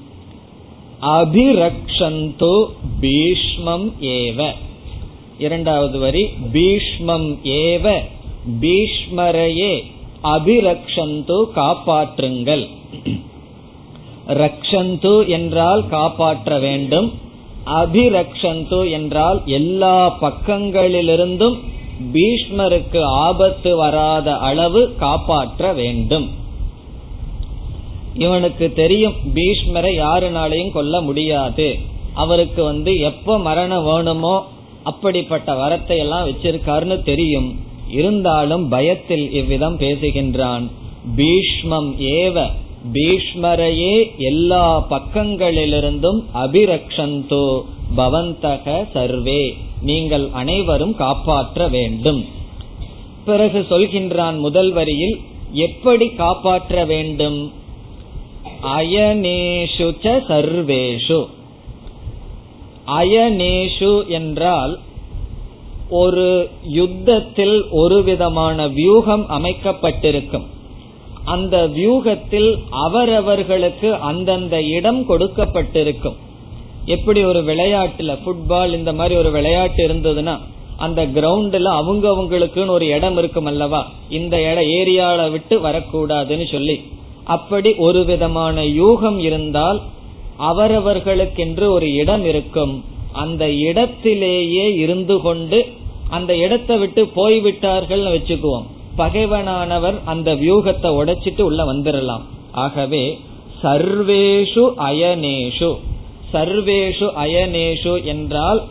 அபிரக்ஷந்து 1.02 2.66
பீஷ்மம் 3.00 3.92
ஏவ. 4.00 4.52
இரண்டாவது 5.38 5.98
வரி 5.98 6.28
பீஷ்மம் 6.52 7.36
ஏவ. 7.44 8.00
பீஷ்மரையே 8.60 9.84
அபிரக்ஷந்து 10.24 11.44
காப்பாற்றுங்கள். 11.56 12.68
ரக்ஷந்து 14.28 15.26
என்றால் 15.26 15.88
காப்பாற்ற 15.88 16.58
வேண்டும். 16.58 17.12
அபிரக்ஷந்து 17.66 18.90
என்றால் 18.90 19.42
எல்லா 19.44 20.18
பக்கங்களிலிருந்தும் 20.20 21.58
பீஷ்மருக்கு 22.12 23.00
ஆபத்து 23.02 23.76
வராத 23.76 24.36
அளவு 24.36 24.94
காப்பாற்ற 24.98 25.72
வேண்டும். 25.72 26.28
இவனுக்கு 28.14 28.72
தெரியும் 28.72 29.14
பீஷ்மரை 29.34 29.92
யாருனாலையும் 30.04 30.72
கொல்ல 30.72 31.00
முடியாது. 31.00 31.78
அவருக்கு 32.14 32.62
வந்து 32.64 32.98
எப்ப 32.98 33.38
மரணம் 33.38 33.84
வேணுமோ 33.84 34.46
அப்படிப்பட்ட 34.82 35.52
வரத்தை 35.52 35.96
எல்லாம் 35.96 36.26
வச்சிருக்காருன்னு 36.26 37.02
தெரியும். 37.02 37.60
இருந்தாலும் 37.90 38.68
பயத்தில் 38.68 39.32
இவ்விதம் 39.32 39.78
பேசுகின்றான். 39.78 40.66
பீஷ்மம் 41.16 41.90
ஏவ 42.00 42.46
பீஷ்மரையே 42.92 44.16
எல்லா 44.16 44.86
பக்கங்களிலிருந்தும் 44.90 46.20
அபிரக்ஷந்தோ 46.34 47.46
பவந்தக 47.96 48.86
சர்வே. 48.92 49.56
நீங்கள் 49.82 50.28
அனைவரும் 50.32 50.96
காப்பாற்ற 50.96 51.68
வேண்டும். 51.68 52.24
பிறகு 53.24 53.66
சொல்கின்றான் 53.70 54.38
முதல் 54.38 54.72
வரியில் 54.72 55.20
எப்படி 55.52 56.08
காப்பாற்ற 56.08 56.84
வேண்டும்? 56.84 57.52
அயனேஷு 58.62 59.90
சர்வேஷு. 60.28 61.26
அயனேஷு 62.86 64.06
என்றால் 64.06 64.78
ஒரு 65.90 66.50
யுத்தத்தில் 66.64 67.68
ஒரு 67.70 68.02
விதமான 68.02 68.68
வியூகம் 68.68 69.28
அமைக்கப்பட்டிருக்கும். 69.28 70.46
அந்த 71.24 71.66
வியூகத்தில் 71.66 72.58
அவரவர்களுக்கு 72.70 73.94
அந்தந்த 73.94 74.62
இடம் 74.62 75.08
கொடுக்கப்பட்டிருக்கும். 75.08 76.16
எப்படி 76.84 77.24
ஒரு 77.24 77.40
விளையாட்டுல 77.40 78.18
ஃபுட்பால் 78.22 78.74
இந்த 78.74 78.92
மாதிரி 78.92 79.16
ஒரு 79.16 79.30
விளையாட்டு 79.30 79.88
இருந்ததுன்னா 79.88 80.38
அந்த 80.76 81.06
கிரவுண்ட்ல 81.06 81.62
அவங்க 81.62 82.08
அவங்களுக்குன்னு 82.08 82.66
ஒரு 82.66 82.86
இடம் 82.86 83.16
இருக்கும் 83.16 83.44
அல்லவா? 83.44 83.90
இந்த 84.08 84.40
இடம் 84.40 84.64
ஏரியால 84.64 85.30
விட்டு 85.30 85.58
வரக்கூடாதுன்னு 85.58 86.50
சொல்லி. 86.52 86.84
அப்படி 87.24 87.74
ஒரு 87.74 88.04
விதமான 88.04 88.64
யூகம் 88.64 89.18
இருந்தால் 89.18 89.80
அவரவர்களுக்கென்று 90.38 91.66
ஒரு 91.68 91.92
இடம் 91.92 92.24
இருக்கும். 92.24 92.84
அந்த 93.12 93.50
இடத்திலேயே 93.50 94.74
இருந்து 94.74 95.20
கொண்டு 95.20 95.66
அந்த 96.08 96.36
இடத்தை 96.36 96.78
விட்டு 96.78 97.06
போய்விட்டார்கள் 97.06 98.00
வச்சுக்குவோம். 98.00 98.64
பகைவனானவர் 98.98 99.94
அந்த 100.04 100.34
வியூகத்தை 100.34 100.90
உடைச்சிட்டு 100.90 101.42
உள்ள 101.42 101.72
வந்துடலாம் 101.72 102.20
ஆகவே 102.52 103.18
சர்வேஷு 103.62 104.72
அயனேஷு. 104.78 105.78
சர்வேஷு 106.32 107.08
அயனேஷு 107.24 108.04
என்றால் 108.04 108.62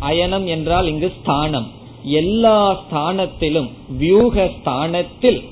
அயனம் 0.00 0.46
என்றால் 0.46 0.86
இங்கு 0.86 1.12
ஸ்தானம். 1.20 1.70
எல்லா 2.02 2.80
ஸ்தானத்திலும் 2.80 3.70
வியூக 3.88 4.50
ஸ்தானத்தில் 4.60 5.44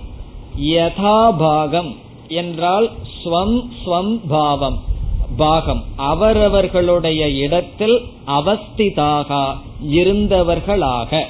யதாபாகம் 0.60 1.96
என்றால் 2.28 2.90
ஸ்வம் 3.24 3.58
ஸ்வம் 3.84 4.20
பாவம். 4.28 4.78
பாகம். 5.36 5.84
அவரவர்களுடைய 5.96 7.30
இடத்தில் 7.30 8.02
அவஸ்திதாக 8.26 9.56
இருந்தவர்களாக. 9.90 11.24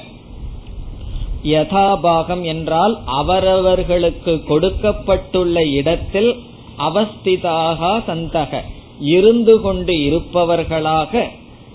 யதாபாகம் 1.45 2.43
என்றால் 2.43 2.99
அவரவர்களுக்கு 3.07 4.45
கொடுக்கப்பட்டுள்ள 4.45 5.65
இடத்தில் 5.65 6.37
அவஸ்திதாக 6.79 8.03
சந்தக. 8.07 8.63
இருந்து 9.01 9.61
கொண்டு 9.61 9.93
இருப்பவர்களாக 9.93 11.29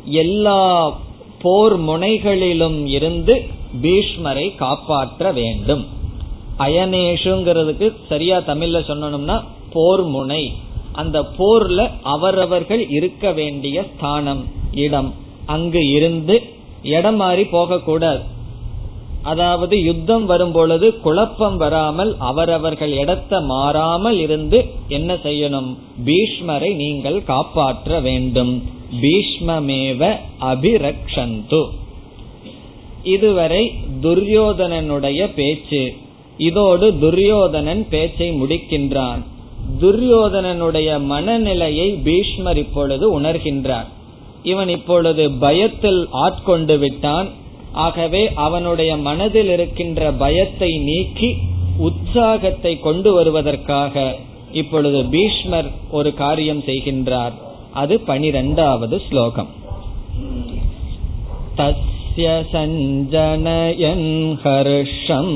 எல்லா 0.06 0.94
போர் 1.42 1.80
முனைகளிலும் 1.80 2.86
இருந்து 2.86 3.44
பீஷ்மரை 3.82 4.56
காப்பாற்ற 4.56 5.32
வேண்டும். 5.32 5.88
அயனேஷுங்கிறதுக்கு 6.60 7.94
சரியா 8.10 8.38
தமிழ்ல 8.38 8.82
சொன்னோம்னா 8.88 9.44
போர் 9.74 10.04
முனை. 10.04 10.54
அந்த 10.92 11.22
போர்ல 11.22 11.92
அவரவர்கள் 12.04 12.90
இருக்க 12.90 13.32
வேண்டிய 13.32 13.84
ஸ்தானம் 13.84 14.46
இடம். 14.74 15.14
அங்கு 15.46 15.90
இருந்து 15.90 16.42
இடம் 16.84 17.16
மாறி 17.16 17.46
போகக்கூடாது. 17.46 18.20
அதாவது 19.24 19.84
யுத்தம் 19.84 20.26
வரும் 20.26 20.52
பொழுது 20.52 21.00
குழப்பம் 21.00 21.58
வராமல் 21.58 22.16
அவரவர்கள் 22.20 22.92
இடத்தை 22.92 23.40
மாறாமல் 23.42 24.20
இருந்து 24.20 24.66
என்ன 24.88 25.14
செய்யணும்? 25.14 25.78
பீஷ்மரை 26.06 26.76
நீங்கள் 26.76 27.24
காப்பாற்ற 27.24 28.00
வேண்டும். 28.00 28.64
பீஷ்மமேவ 29.02 30.16
அபிரக்ஷந்து. 30.42 31.66
இதுவரை 33.04 33.74
துரியோதனனுடைய 34.02 35.34
பேச்சு. 35.36 35.94
இதோடு 36.38 37.00
துரியோதனன் 37.00 37.88
பேச்சை 37.90 38.42
முடிக்கின்றான். 38.42 39.22
துரியோதனனுடைய 39.82 41.02
மனநிலையை 41.02 41.90
பீஷ்மர் 41.92 42.58
இப்பொழுது 42.58 43.22
உணர்கின்றார். 43.22 43.88
இவன் 44.44 44.70
இப்பொழுது 44.70 45.32
பயத்தில் 45.32 46.08
ஆட்கொண்டு 46.12 46.78
விட்டான். 46.78 47.28
ஆகவே 47.79 48.23
அவனுடைய 48.39 48.93
மனதில் 49.01 49.51
இருக்கின்ற 49.51 50.11
பயத்தை 50.19 50.71
நீக்கி 50.89 51.31
உற்சாகத்தை 51.79 52.73
கொண்டு 52.79 53.11
வருவதற்காக 53.13 53.95
இப்பொழுது 54.53 55.01
பீஷ்மர் 55.11 55.69
ஒரு 55.91 56.11
காரியம் 56.15 56.63
செய்கின்றார் 56.67 57.37
அது 57.75 57.95
பனிரெண்டாவது 58.01 58.99
ஸ்லோகம் 59.09 59.51
தஸ்ய 61.59 62.29
சஞ்சனயன் 62.53 64.09
ஹர்ஷம் 64.43 65.35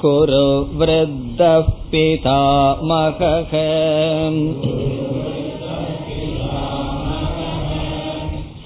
குரு 0.00 0.44
वृद्धः 0.72 1.66
पितामहः 1.92 3.52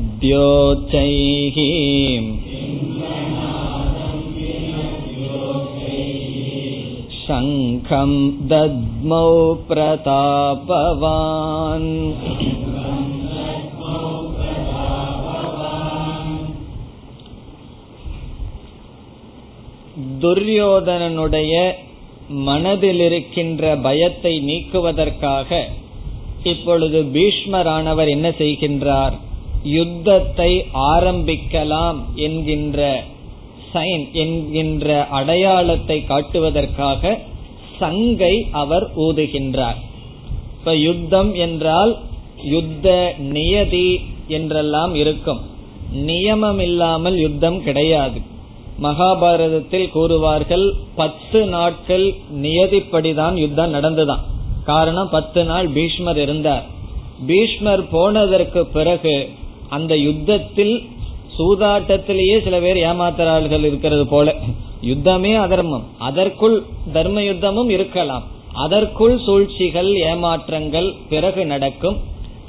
शङ्खं 7.22 8.12
दद्मौ 8.52 9.28
प्रतापवान् 9.68 10.18
துரியோதனனுடைய 20.22 21.54
மனதில் 22.46 23.00
இருக்கின்ற 23.00 23.62
பயத்தை 23.76 24.32
நீக்குவதற்காக 24.48 25.50
இப்பொழுது 26.45 26.99
பீஷ்மரானவர் 27.15 28.09
என்ன 28.09 28.27
செய்கின்றார்? 28.29 29.15
யுத்தத்தை 29.63 30.51
ஆரம்பிக்கலாம் 30.93 31.99
என்கின்ற 32.15 32.79
சைன் 33.73 34.03
என்கின்ற 34.13 35.07
அடையாளத்தை 35.09 35.97
காட்டுவதற்காக 36.03 37.13
சங்கை 37.79 38.35
அவர் 38.51 38.85
ஊதுகின்றார். 38.97 39.79
இப்ப 40.57 40.75
யுத்தம் 40.75 41.31
என்றால் 41.35 41.93
யுத்த 42.43 43.15
நியதி 43.17 43.89
என்றெல்லாம் 44.27 44.93
இருக்கும். 44.95 45.41
நியமம் 46.07 46.61
இல்லாமல் 46.61 47.17
யுத்தம் 47.17 47.59
கிடையாது. 47.63 48.19
மகாபாரதத்தில் 48.81 49.91
கூறுவார்கள் 49.93 50.65
பத்து 50.95 51.41
நாட்கள் 51.45 52.05
நியதிப்படிதான் 52.41 53.35
யுத்தம் 53.35 53.75
நடந்துதான். 53.75 54.23
காரணம் 54.65 55.09
பத்து 55.11 55.43
நாள் 55.43 55.67
பீஷ்மர் 55.67 56.17
இருந்தார். 56.17 56.65
பீஷ்மர் 57.27 57.89
போனதற்கு 57.89 58.65
பிறகு 58.65 59.29
அந்த 59.69 59.97
யுத்தத்தில் 59.97 60.75
சூதாட்டத்திலேயே 61.37 62.43
சில 62.43 62.59
பேர் 62.59 62.77
ஏமாத்துறாள்கள் 62.77 63.63
இருக்கிறது 63.63 64.07
போல. 64.07 64.35
யுத்தமே 64.81 65.35
அதர்மம். 65.35 65.85
அதற்குள் 65.99 66.63
தர்ம 66.93 67.21
யுத்தமும் 67.21 67.69
இருக்கலாம். 67.69 68.23
அதற்குள் 68.53 69.19
சூழ்ச்சிகள் 69.25 69.91
ஏமாற்றங்கள் 69.93 70.93
பிறகு 71.09 71.45
நடக்கும். 71.45 71.97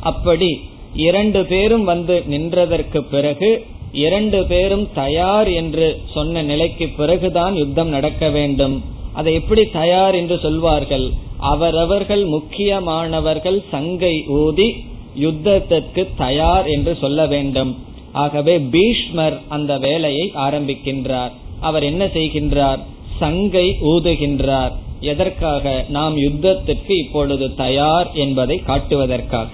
அப்படி 0.00 0.60
இரண்டு 0.94 1.44
பேரும் 1.44 1.84
வந்து 1.84 2.24
நின்றதற்கு 2.30 3.00
பிறகு 3.10 3.66
இரண்டு 3.92 4.46
பேரும் 4.46 4.88
தயார் 4.94 5.48
என்று 5.48 6.00
சொன்ன 6.14 6.42
நிலைக்கு 6.42 6.88
பிறகுதான் 6.96 7.54
யுத்தம் 7.54 7.88
நடக்க 7.88 8.28
வேண்டும். 8.28 8.84
அதை 9.12 9.34
எப்படி 9.34 9.64
தயார் 9.64 10.14
என்று 10.14 10.38
சொல்வார்கள்? 10.38 11.12
அவரவர்கள் 11.38 12.24
முக்கியமானவர்கள் 12.24 13.62
சங்கை 13.70 14.24
ஊதி 14.26 14.84
யுத்தத்திற்கு 15.20 16.06
தயார் 16.16 16.66
என்று 16.66 16.96
சொல்ல 17.00 17.26
வேண்டும். 17.26 17.78
ஆகவே 18.12 18.58
பீஷ்மர் 18.58 19.40
அந்த 19.48 19.78
வேலையை 19.78 20.32
ஆரம்பிக்கின்றார். 20.34 21.30
அவர் 21.60 21.82
என்ன 21.82 22.06
செய்கின்றார்? 22.06 22.78
சங்கை 23.18 23.76
ஊதுகின்றார். 23.80 24.70
எதற்காக? 25.00 25.84
நாம் 25.88 26.16
யுத்தத்துக்கு 26.16 26.90
இப்பொழுது 26.90 27.54
தயார் 27.54 28.10
என்பதை 28.14 28.62
காட்டுவதற்காக. 28.66 29.48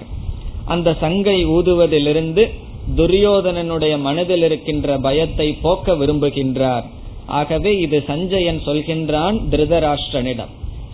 அந்த 0.65 0.95
சங்கை 0.99 1.45
ஊதுவதிலிருந்து 1.45 2.49
துரியோதனனுடைய 2.95 3.99
மனதில் 3.99 4.43
இருக்கின்ற 4.43 4.97
பயத்தை 4.97 5.57
போக்க 5.61 5.93
விரும்புகின்றார். 5.93 6.83
ஆகவே 7.25 7.77
இது 7.77 8.03
சஞ்சயன் 8.07 8.61
சொல்கின்றான் 8.65 9.39
திருதராஷ்டிரனிடம். 9.51 10.49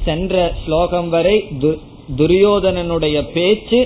சென்ற 0.10 0.36
ஸ்லோகம் 0.66 1.10
வரை 1.16 1.38
துரியோதனனுடைய 2.20 3.18
பேச்சு 3.34 3.80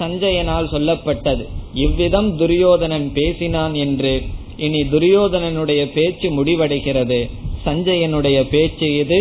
சஞ்சயனால் 0.00 0.66
சொல்லப்பட்டது. 0.72 1.44
இவ்விதம் 1.84 2.28
துரியோதனன் 2.40 3.06
பேசினான் 3.18 3.74
என்று 3.84 4.12
இனி 4.66 4.80
துரியோதனனுடைய 4.94 5.82
பேச்சு 5.96 6.28
முடிவடைகிறது. 6.38 7.20
சஞ்சயனுடைய 7.66 8.38
பேச்சு 8.54 8.88
இது 9.02 9.18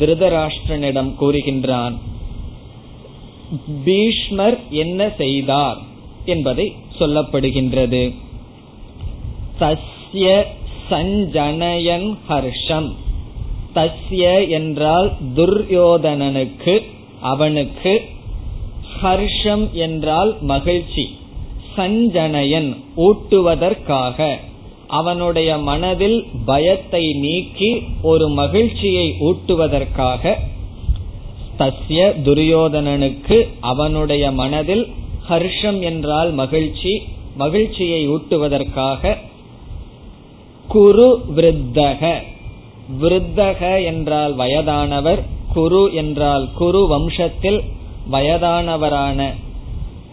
திருதராஷ்டிரனிடம் 0.00 1.12
கூறுகின்றான். 1.20 1.94
பீஷ்மர் 3.86 4.58
என்ன 4.82 5.00
செய்தார் 5.20 5.80
என்பதை 6.34 6.66
சொல்லப்படுகின்றது. 6.98 8.02
தஸ்ய 9.60 10.28
சஞ்சனயன் 10.90 12.08
ஹர்ஷம். 12.28 12.90
தஸ்ய 13.74 14.48
என்றால் 14.48 15.12
துர்யோதனனுக்கு 15.36 16.82
அவனுக்கு 17.20 18.00
ஹர்ஷம் 19.02 19.70
என்றால் 19.72 20.36
மகிழ்ச்சி 20.40 21.18
சஞ்சனையன் 21.76 22.76
ஊட்டுவதற்காக. 22.96 24.36
அவனுடைய 24.86 25.58
மனதில் 25.58 26.26
பயத்தை 26.44 27.12
நீக்கி 27.12 27.82
ஒரு 28.02 28.28
மகிழ்ச்சியை 28.28 29.14
ஊட்டுவதற்காக. 29.20 30.34
தஸ்ய 31.58 32.12
துரியோதனனுக்கு 32.24 33.48
அவனுடைய 33.60 34.30
மனதில் 34.30 34.92
ஹர்ஷம் 35.28 35.80
என்றால் 35.80 36.32
மகிழ்ச்சி 36.32 37.02
மகிழ்ச்சியை 37.36 38.08
ஊட்டுவதற்காக. 38.08 39.16
குரு 40.68 41.24
விருத்தக. 41.36 42.30
விருத்தக 43.00 43.84
என்றால் 43.84 44.34
வயதானவர் 44.34 45.22
குரு 45.52 45.92
என்றால் 45.92 46.48
குரு 46.54 46.80
வம்சத்தில் 46.90 47.60
வயதானவரான 48.12 49.34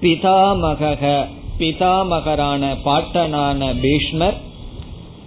பிதாமக 0.01 1.25
பிதாமகரான 1.59 2.77
பாட்டனான 2.83 3.75
பீஷ்மர். 3.81 4.37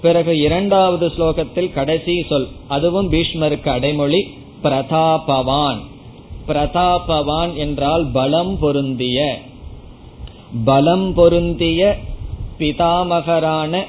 பிறகு 0.03 0.39
இரண்டாவது 0.39 1.07
ஸ்லோகத்தில் 1.07 1.73
கடைசி 1.73 2.25
சொல் 2.29 2.49
அதுவும் 2.69 3.13
பீஷ்மருக்கு 3.13 3.69
அடைமொழி 3.69 4.35
பிரதாபவான். 4.63 5.81
பிரதாபவான் 6.49 7.55
என்றால் 7.55 8.07
பலம் 8.13 8.59
பொருந்திய. 8.59 9.39
பலம் 10.65 11.15
பொருந்திய 11.15 11.97
பிதாமகரான 12.59 13.83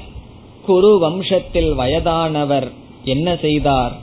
குரு 0.66 0.98
வம்சத்தில் 1.02 1.74
வயதானவர். 1.74 2.72
என்ன 3.04 3.36
செய்தார்? 3.36 4.00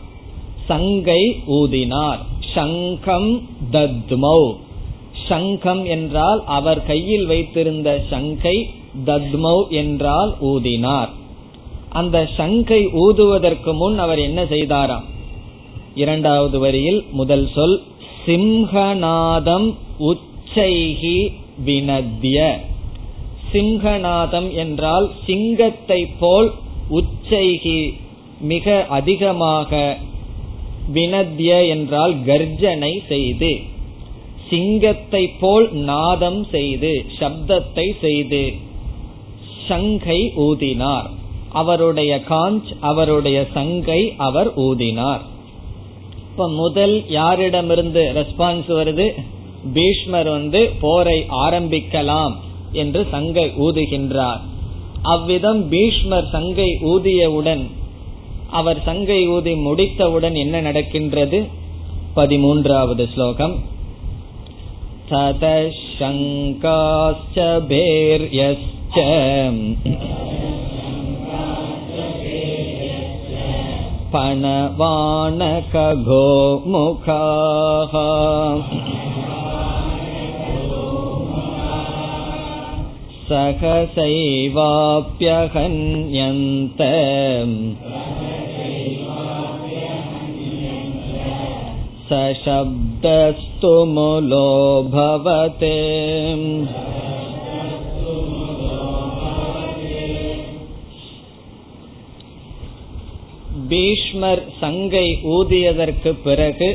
சங்கை 0.68 1.36
ஊதினார். 1.48 2.18
சங்கம் 2.54 3.48
தத்மௌ. 3.72 4.56
சங்கம் 5.28 5.86
என்றால் 5.86 6.44
அவர் 6.46 6.86
கையில் 6.86 7.26
வைத்திருந்த 7.26 8.04
சங்கை 8.10 8.70
தத்மௌ 9.06 9.68
என்றால் 9.70 10.36
ஊதினார். 10.42 11.08
அந்த 11.90 12.30
சங்கை 12.38 12.88
ஊதுவதற்கு 12.88 13.74
முன் 13.74 14.00
அவர் 14.00 14.20
என்ன 14.20 14.44
செய்தாராம்? 14.44 15.04
இரண்டாவது 15.96 16.60
வரியில் 16.60 17.04
முதல் 17.12 17.50
சொல் 17.56 17.82
சிம்ஹநாதம் 18.26 19.74
உச்சைகி 20.00 21.32
வினத்திய. 21.66 22.58
சிம்ஹநாதம் 23.54 24.54
என்றால் 24.54 25.12
சிங்கத்தை 25.26 26.06
போல் 26.20 26.52
உச்சைகி 26.90 27.94
மிக 28.42 28.86
அதிகமாக 28.90 29.98
வினத்திய 30.94 31.68
என்றால் 31.68 32.14
கர்ஜனை 32.26 32.94
செய்து 33.08 33.52
சிங்கத்தை 34.50 35.28
போல் 35.28 35.74
நாதம் 35.74 36.46
செய்து 36.52 37.06
சப்தத்தை 37.20 37.86
செய்து 38.00 38.54
சங்கை 39.68 40.34
ஊதினார். 40.36 41.10
அவருடைய 41.52 42.24
காஞ்ச் 42.24 42.70
அவருடைய 42.80 43.48
சங்கை 43.54 44.14
அவர் 44.18 44.50
ஊதினார். 44.56 45.22
இப்ப 46.30 46.50
முதல் 46.50 47.06
யாரிடமிருந்து 47.10 48.04
ரெஸ்பான்ஸ் 48.20 48.70
வருது? 48.70 49.08
பீஷ்மர் 49.74 50.30
வந்து 50.30 50.70
போரை 50.80 51.26
ஆரம்பிக்கலாம் 51.30 52.36
என்று 52.72 53.08
சங்கை 53.12 53.52
ஊதுகின்றார். 53.58 54.42
அவ்விதம் 55.02 55.70
பீஷ்மர் 55.70 56.28
சங்கை 56.30 56.70
ஊதியவுடன் 56.82 57.64
அவர் 58.51 58.81
சங்கை 58.85 59.21
ஊதி 59.29 59.55
முடித்தவுடன் 59.67 60.37
என்ன 60.45 60.61
நடக்கின்றது 60.61 61.41
பதிமூன்றாவது 62.17 63.07
ஸ்லோகம் 63.15 63.57
ததசங்காச்ச 65.11 66.57
பேர்யஸ்ச 67.71 68.97
पणवानकघो 74.89 76.25
मुखाः 76.67 77.93
सहसैवाप्यहन्यन्त 85.29 86.81
सशब्दस्तु 92.11 93.75
मुलो 93.95 94.49
भवते 94.91 95.77
பீஷ்மர் 103.69 104.43
சங்கை 104.61 105.07
ஊதியதற்கு 105.29 106.11
பிறகு 106.25 106.69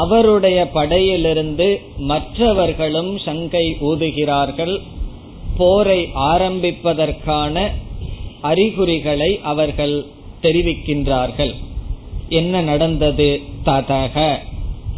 அவருடைய 0.00 0.58
படையிலிருந்து 0.74 1.68
மற்றவர்களும் 2.06 3.12
சங்கை 3.18 3.66
ஊதுகிறார்கள் 3.80 4.74
போரை 5.58 6.00
ஆரம்பிப்பதற்கான 6.32 7.54
அறிகுறிகளை 8.40 9.30
அவர்கள் 9.42 9.96
தெரிவிக்கின்றார்கள் 10.42 11.54
என்ன 12.29 12.61
நடந்தது? 12.61 13.41
ததக. 13.65 14.37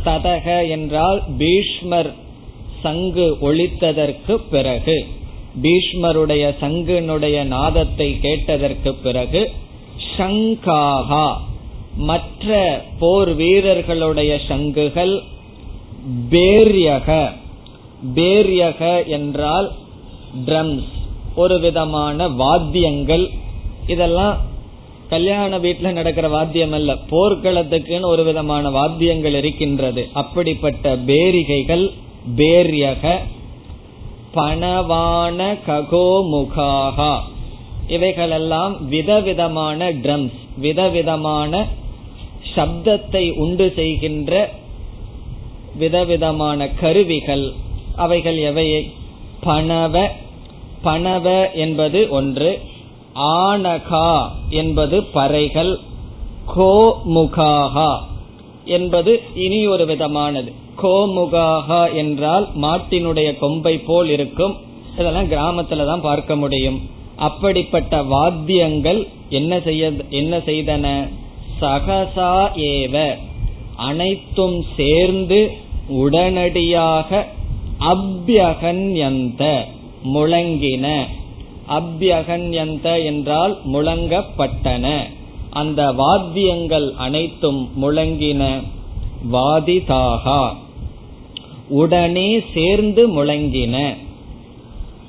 ததக 0.05 0.69
என்றால் 0.69 1.23
பீஷ்மர் 1.37 2.13
சங்கு 2.83 3.37
ஒழித்ததற்கு 3.41 4.35
பிறகு 4.51 5.05
பீஷ்மருடைய 5.61 6.53
சங்குனுடைய 6.61 7.43
நாதத்தை 7.43 8.19
கேட்டதற்கு 8.19 8.93
பிறகு 8.93 9.51
ஷங்காகா 10.17 11.33
மற்ற 11.97 12.81
போர் 12.99 13.33
வீரர்களுடைய 13.33 14.39
சங்குகள் 14.47 15.21
பேரியக. 16.31 17.31
பேரியக 18.15 19.05
என்றால் 19.05 19.71
ட்ரம்ஸ். 20.45 20.87
ஒரு 21.35 21.59
விதமான 21.59 22.27
வாத்தியங்கள். 22.27 23.29
இதெல்லாம் 23.87 24.37
கல்யாண 25.15 25.59
வீட்டுல 25.59 25.91
நடக்கிற 25.91 26.27
வாத்தியம் 26.27 26.71
அல்ல. 26.71 26.93
போர்க்களத்துக்குன்னு 26.93 28.05
ஒரு 28.05 28.23
விதமான 28.23 28.69
வாத்தியங்கள் 28.69 29.33
இருக்கின்றது. 29.33 30.09
அப்படிப்பட்ட 30.13 30.95
பேரிகைகள் 30.95 31.91
பேரியக 32.37 33.17
பணவான 34.35 35.57
ககோமுகாகா. 35.67 37.19
இவைகளெல்லாம் 37.87 38.87
விதவிதமான 38.87 39.91
ட்ரம்ஸ் 39.91 40.37
விதவிதமான 40.57 41.67
சப்தத்தை 42.55 43.31
உண்டு 43.31 43.71
செய்கின்ற 43.75 44.51
விதவிதமான 45.75 46.67
கருவிகள். 46.67 47.51
அவைகள் 47.95 48.37
எவையை? 48.37 48.91
பணவ 49.39 50.09
பணவ 50.81 51.51
என்பது 51.51 52.09
ஒன்று. 52.09 52.59
ஆனகா 53.15 54.29
என்பது 54.49 55.01
பறைகள் 55.01 55.77
கோமுகாகா 56.55 57.97
என்பது 58.65 59.21
இனி 59.35 59.67
ஒரு 59.67 59.85
விதமானது. 59.85 60.53
கோமுகாகா 60.81 61.93
என்றால் 61.93 62.47
மாட்டினுடைய 62.61 63.39
கொம்பை 63.39 63.77
போல் 63.77 64.09
இருக்கும். 64.09 64.55
இதெல்லாம் 64.97 65.29
கிராமத்துல 65.29 65.85
தான் 65.85 66.01
பார்க்க 66.01 66.35
முடியும். 66.35 66.89
அப்படிப்பட்ட 67.15 68.03
வாத்தியங்கள் 68.03 69.07
என்ன 69.29 69.59
செய்ய 69.59 69.91
என்ன 70.09 70.37
செய்தன? 70.37 71.09
சகசா 71.61 72.49
ஏவ. 72.55 73.17
அனைத்தும் 73.75 74.63
சேர்ந்து 74.77 75.51
உடனடியாக 75.87 77.27
அபியகன்யந்த 77.79 79.61
முழங்கின. 80.03 81.07
அபியகன்யந்த 81.69 83.03
என்றால் 83.03 83.57
முழங்கப்பட்டன. 83.73 84.99
அந்த 85.49 85.91
வாத்தியங்கள் 85.91 86.93
அனைத்தும் 86.97 87.69
முழங்கின 87.81 88.63
வாதிதாகா. 89.31 90.55
உடனே 91.67 92.41
சேர்ந்து 92.53 93.09
முழங்கின. 93.09 93.95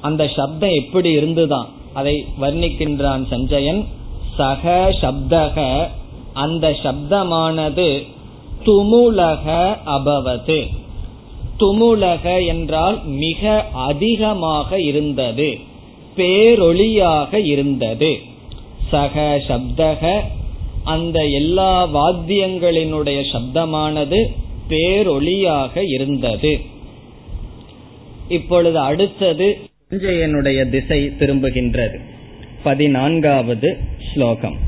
அந்த 0.00 0.28
சப்தம் 0.28 0.70
எப்படி 0.70 1.10
இருந்துதான்? 1.10 1.68
அதை 1.92 2.24
வர்ணிக்கின்றான் 2.40 3.26
சஞ்சயன். 3.26 3.84
சக 4.36 4.94
சப்தக 5.00 5.88
அந்த 6.32 6.70
சப்தமானது 6.70 8.06
துமுலக 8.64 9.76
அபவது. 9.86 10.66
துமுலக 11.58 12.46
என்றால் 12.46 13.04
மிக 13.04 13.64
அதிகமாக 13.72 14.80
இருந்தது. 14.80 15.65
பேரொளியாக 16.17 17.39
இருந்தது 17.45 18.11
சக 18.91 19.15
சப்தக 19.47 20.03
அந்த 20.85 21.17
எல்லா 21.31 21.73
வாத்தியங்களினுடைய 21.93 23.19
சப்தமானது 23.31 24.19
பேரொளியாக 24.67 25.83
இருந்தது 25.89 26.53
இப்பொழுது 28.29 28.79
அடுத்தது 28.81 29.47
சஞ்சயனுடைய 29.85 30.59
திசை 30.69 30.99
திரும்புகின்றது 31.19 31.97
பதினான்காவது 32.63 33.69
ஸ்லோகம் 34.09 34.59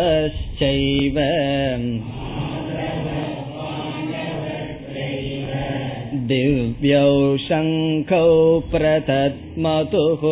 दिव्यौ 6.32 7.13
शङ्खौ 7.45 8.27
प्रतत्मतुः 8.71 10.23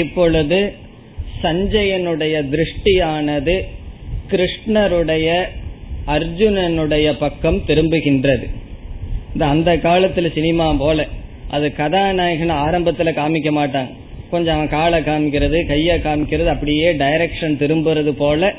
இப்பொழுது 0.00 0.60
சஞ்சயனுடைய 1.43 2.35
திருஷ்டியானது 2.53 3.61
கிருஷ்ணருடைய 4.31 5.43
அர்ஜுனனுடைய 6.07 7.13
பக்கம் 7.19 7.61
திரும்புகின்றது. 7.67 8.47
இந்த 9.33 9.45
அந்த 9.45 9.75
காலத்துல 9.75 10.33
சினிமா 10.33 10.73
போல. 10.73 11.07
அது 11.49 11.75
கதாநாயகன் 11.75 12.49
ஆரம்பத்துல 12.49 13.11
காமிக்க 13.13 13.51
மாட்டாங்க 13.51 13.89
கொஞ்சம் 14.29 14.55
அவன் 14.55 14.69
காலை 14.69 14.99
காமிக்கிறது 14.99 15.57
கைய 15.67 15.97
காமிக்கிறது 15.97 16.45
அப்படியே 16.45 16.93
டைரக்ஷன் 16.93 17.57
திரும்புறது 17.59 18.11
போல. 18.11 18.53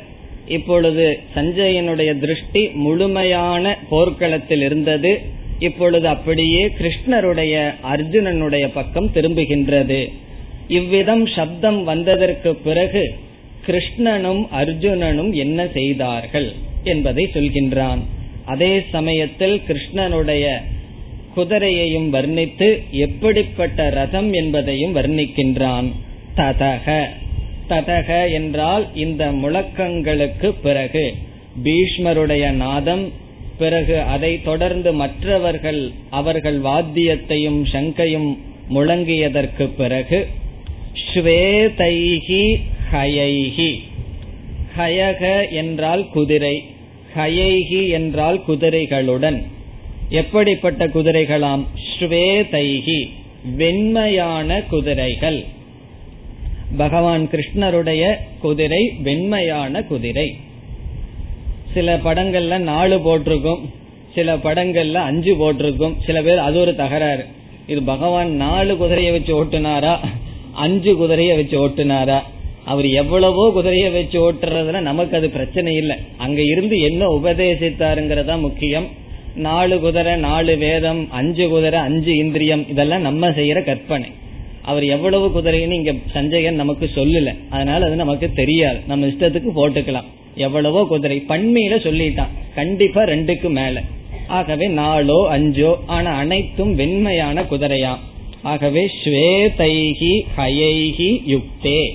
இப்பொழுது 0.47 1.19
சஞ்சயனுடைய 1.35 2.19
திருஷ்டி 2.19 2.69
முழுமையான 2.69 3.79
போர்க்களத்தில் 3.89 4.63
இருந்தது. 4.63 5.21
இப்பொழுது 5.59 6.09
அப்படியே 6.09 6.67
கிருஷ்ணருடைய 6.67 7.75
அர்ஜுனனுடைய 7.93 8.71
பக்கம் 8.75 9.11
திரும்புகின்றது. 9.15 10.13
இவ்விதம் 10.69 11.27
சப்தம் 11.27 11.85
வந்ததற்கு 11.85 12.55
பிறகு 12.55 13.15
கிருஷ்ணனும் 13.67 14.47
அர்ஜுனனும் 14.61 15.33
என்ன 15.33 15.67
செய்தார்கள் 15.67 16.53
என்பதை 16.83 17.31
சொல்கின்றான். 17.33 17.99
அதே 18.45 18.83
சமயத்தில் 18.91 19.63
கிருஷ்ணனுடைய 19.69 20.61
குதிரையையும் 21.37 22.09
வர்ணித்து 22.11 22.83
எப்படிப்பட்ட 22.91 23.91
ரதம் 23.91 24.33
என்பதையும் 24.33 24.97
வர்ணிக்கின்றான். 24.97 25.91
ததக. 26.37 27.07
ததக 27.69 28.33
என்றால் 28.33 28.87
இந்த 28.95 29.27
முழக்கங்களுக்கு 29.27 30.55
பிறகு 30.63 31.15
பீஷ்மருடைய 31.65 32.51
நாதம் 32.51 33.13
பிறகு 33.59 34.01
அதை 34.01 34.43
தொடர்ந்து 34.43 34.93
மற்றவர்கள் 34.93 35.91
அவர்கள் 36.11 36.61
வாத்தியத்தையும் 36.61 37.65
சங்கையும் 37.73 38.39
முழங்கியதற்கு 38.71 39.71
பிறகு 39.77 40.27
ஸ்வேதைஹி 41.01 42.57
ஹயைஹி. 42.93 43.79
ஹயக 44.79 45.51
என்றால் 45.51 46.09
குதிரை 46.09 46.65
ஹயைஹி 47.17 47.89
என்றால் 47.89 48.43
குதிரைகளுடன். 48.49 49.43
எப்படிப்பட்ட 50.09 50.87
குதிரைகளாம்? 50.87 51.65
ஸ்வேதைஹி 51.99 53.09
வெண்மையான 53.57 54.63
குதிரைகள். 54.63 55.45
பகவான் 56.77 57.29
கிருஷ்ணருடைய 57.33 58.15
குதிரை 58.41 58.93
வெண்மையான 59.03 59.83
குதிரை. 59.83 60.37
சில 61.75 61.97
படங்கள்ல 61.97 62.59
நாலு 62.59 63.01
போட்டிருக்கும் 63.01 63.71
சில 64.15 64.37
படங்கள்ல 64.37 64.93
அஞ்சு 64.93 65.37
போட்டிருக்கும் 65.37 65.97
சில 66.07 66.23
பேர் 66.23 66.39
அது 66.39 66.61
ஒரு 66.61 66.75
தகராறு. 66.75 67.25
இது 67.67 67.83
பகவான் 67.83 68.31
நாலு 68.31 68.77
குதிரையை 68.77 69.13
வச்சு 69.13 69.45
ஓட்டுனாரா? 69.45 69.99
அஞ்சு 70.53 70.93
குதிரைய 70.95 71.37
வச்சு 71.37 71.69
ஓட்டுனாரா? 71.69 72.21
அவர் 72.65 72.89
எவ்வளவோ 72.89 73.53
குதிரைய 73.57 73.93
வச்சு 73.93 74.33
ஓட்டுறதுல 74.33 74.81
நமக்கு 74.81 75.17
அது 75.17 75.31
பிரச்சனை 75.31 75.77
இல்லை. 75.77 75.97
அங்க 76.17 76.43
இருந்து 76.43 76.81
என்ன 76.81 77.07
உபதேசித்தாருங்கிறதா 77.07 78.41
முக்கியம். 78.41 78.89
நாலு 79.35 79.81
குதிரை 79.81 80.17
நாலு 80.17 80.57
வேதம் 80.57 81.11
அஞ்சு 81.11 81.49
குதிரை 81.49 81.81
அஞ்சு 81.81 82.17
இந்திரியம் 82.17 82.69
இதெல்லாம் 82.69 83.01
நம்ம 83.01 83.29
செய்யற 83.29 83.65
கற்பனை. 83.65 84.09
அவர் 84.63 84.85
எவ்வளவு 84.85 85.29
குதிரைன்னு 85.29 85.73
இங்க 85.73 85.95
சஞ்சயன் 86.13 86.55
நமக்கு 86.55 86.91
சொல்லல. 86.95 87.35
அதனால 87.51 87.87
அது 87.87 87.97
நமக்கு 87.97 88.33
தெரியாது. 88.33 88.79
நம்ம 88.87 89.07
இஷ்டத்துக்கு 89.07 89.51
போட்டுக்கலாம். 89.57 90.05
எவ்வளவோ 90.35 90.85
குதிரை. 90.85 91.25
பண்மையில 91.29 91.75
சொல்லிட்டான். 91.87 92.29
கண்டிப்பா 92.55 93.03
ரெண்டுக்கு 93.03 93.49
மேல. 93.49 93.83
ஆகவே 94.27 94.67
நாலோ 94.67 95.29
அஞ்சோ 95.31 95.75
ஆனா 95.87 96.13
அனைத்தும் 96.13 96.79
வெண்மையான 96.79 97.43
குதிரையா 97.43 97.99
ஆகவே 98.43 98.91
ஸ்வேதைகி 99.05 100.23
ஹயைகி 100.37 101.23
யுக்தே. 101.27 101.93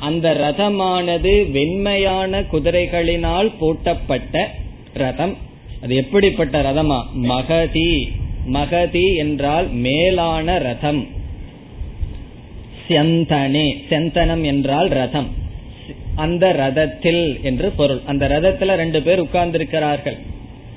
அந்த 0.00 0.34
ரதமானது 0.34 1.50
வெண்மையான 1.50 2.40
குதிரைகளினால் 2.40 3.52
பூட்டப்பட்ட 3.60 4.46
ரதம். 4.94 5.36
அது 5.82 5.94
எப்படிப்பட்ட 5.94 6.62
ரதமா? 6.62 7.02
மகதி. 7.12 8.12
மகதி 8.46 9.16
என்றால் 9.16 9.72
மேலான 9.72 10.58
ரதம். 10.58 11.06
செந்தனே 12.88 13.82
செந்தனம் 13.88 14.44
என்றால் 14.44 14.88
ரதம். 14.88 15.28
அந்த 16.14 16.52
ரதத்தில் 16.52 17.40
என்று 17.40 17.70
பொருள். 17.70 18.00
அந்த 18.06 18.28
ரதத்துல 18.28 18.74
ரெண்டு 18.74 19.02
பேர் 19.02 19.22
உட்கார்ந்திருக்கிறார்கள். 19.22 20.16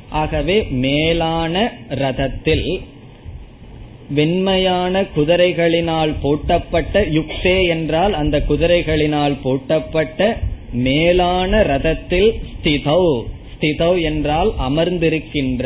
ஆகவே 0.10 0.64
மேலான 0.64 1.72
ரதத்தில் 1.90 2.80
வெண்மையான 4.16 5.04
குதிரைகளினால் 5.16 6.14
போட்டப்பட்ட 6.22 7.00
யுக்தே 7.12 7.68
என்றால் 7.68 8.14
அந்த 8.14 8.44
குதிரைகளினால் 8.50 9.36
போட்டப்பட்ட 9.44 10.38
மேலான 10.74 11.62
ரதத்தில் 11.64 12.32
ஸ்திதௌ 12.52 13.06
ஸ்திதௌ 13.54 14.02
என்றால் 14.02 14.52
அமர்ந்திருக்கின்ற. 14.70 15.66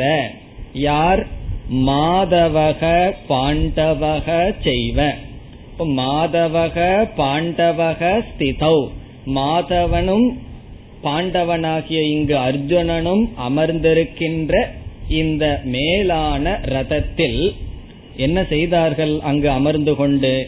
யார்? 0.74 1.28
மாதவக 1.74 3.14
பாண்டவக 3.30 4.28
செய்வ. 4.64 5.08
மாதவக 5.80 6.78
பாண்டவக 7.18 8.22
ஸ்திதௌ. 8.30 8.88
மாதவனும் 9.36 10.28
பாண்டவனாகிய 11.04 12.02
இங்கு 12.10 12.36
அர்ஜுனனும் 12.36 13.24
அமர்ந்திருக்கின்ற 13.50 14.54
இந்த 15.08 15.62
மேலான 15.64 16.60
ரதத்தில் 16.66 17.42
என்ன 18.18 18.44
செய்தார்கள்? 18.44 19.20
அங்கு 19.20 19.50
அமர்ந்து 19.50 19.96
கொண்டு 19.96 20.48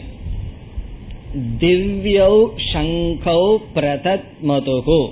திவ்யௌ 1.60 2.48
சங்கௌ 2.72 3.56
பிரதத் 3.74 4.28
மதுகு 4.48 5.06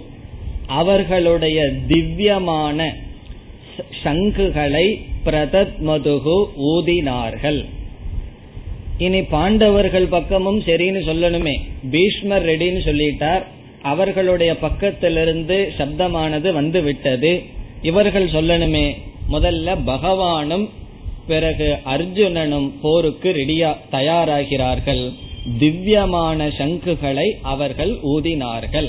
அவர்களுடைய 0.66 1.72
திவ்யமான 1.86 2.94
சங்குகளை 4.02 5.00
பிரதத் 5.24 5.78
மதுகு 5.78 6.44
ஊதினார்கள். 6.74 7.64
இனி 8.98 9.22
பாண்டவர்கள் 9.22 10.06
பக்கமும் 10.06 10.60
சரின்னு 10.60 11.02
சொல்லணுமே. 11.08 11.60
பீஷ்மர் 11.90 12.46
ரெடின்னு 12.46 12.80
சொல்லிட்டார். 12.84 13.42
அவர்களுடைய 13.82 14.56
பக்கத்திலிருந்து 14.62 15.68
சப்தமானது 15.78 16.52
வந்து 16.52 16.82
விட்டது 16.82 17.42
இவர்கள் 17.82 18.28
சொல்லணுமே 18.28 18.96
முதல்ல 19.30 19.76
பகவானும் 19.86 20.68
பிறகு 21.26 21.68
அர்ஜுனனும் 21.94 22.68
போருக்கு 22.82 23.28
ரெடியா 23.32 23.70
தயாராகிறார்கள். 23.90 25.04
திவ்யமான 25.58 26.48
சங்குகளை 26.58 27.28
அவர்கள் 27.42 27.92
ஊதினார்கள். 28.14 28.88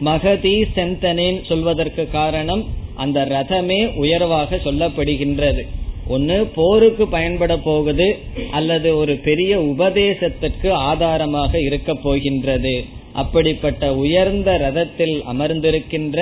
மகதி 0.00 0.54
செந்தனேன் 0.76 1.38
சொல்வதற்கு 1.48 2.10
காரணம் 2.10 2.64
அந்த 2.94 3.24
ரதமே 3.24 3.80
உயர்வாக 3.94 4.56
சொல்லப்படுகின்றது. 4.56 5.62
ஒன்னு 6.08 6.36
போருக்கு 6.54 7.08
பயன்பட 7.08 7.56
போகுது 7.56 8.06
அல்லது 8.50 8.96
ஒரு 8.96 9.14
பெரிய 9.16 9.60
உபதேசத்திற்கு 9.60 10.70
ஆதாரமாக 10.70 11.60
இருக்க 11.60 11.94
போகின்றது. 11.94 12.84
அப்படிப்பட்ட 13.12 13.94
உயர்ந்த 13.94 14.50
ரதத்தில் 14.58 15.14
அமர்ந்திருக்கின்ற 15.32 16.18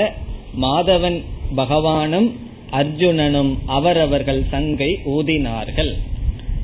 மாதவன் 0.61 1.18
பகவானும் 1.57 2.28
அர்ஜுனனும் 2.73 3.55
அவரவர்கள் 3.67 4.43
சங்கை 4.51 4.99
ஊதினார்கள். 5.05 5.95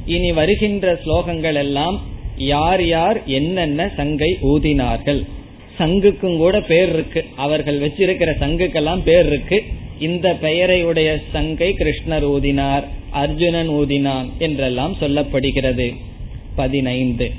இனி 0.06 0.32
வருகின்ற 0.32 1.00
ஸ்லோகங்கள் 1.04 1.54
எல்லாம் 1.54 2.00
யார் 2.36 2.86
யார் 2.86 3.26
என்னென்ன 3.26 3.90
சங்கை 3.96 4.38
ஊதினார்கள். 4.42 5.24
சங்குக்கும் 5.78 6.36
கூட 6.36 6.60
பேர் 6.60 6.88
இருக்கு. 6.88 7.24
அவர்கள் 7.36 7.80
வச்சிருக்கிற 7.80 8.34
சங்குக்கெல்லாம் 8.40 9.02
பேர் 9.02 9.26
இருக்கு. 9.26 9.62
இந்த 10.00 10.34
பெயரை 10.34 10.84
உடைய 10.84 11.20
சங்கை 11.32 11.74
கிருஷ்ணர் 11.78 12.08
ஊதினார் 12.08 12.82
அர்ஜுனன் 13.10 13.68
ஊதினான் 13.68 14.26
என்றெல்லாம் 14.38 14.96
சொல்லப்படுகிறது. 15.00 15.94
பதினைந்து. 16.54 17.30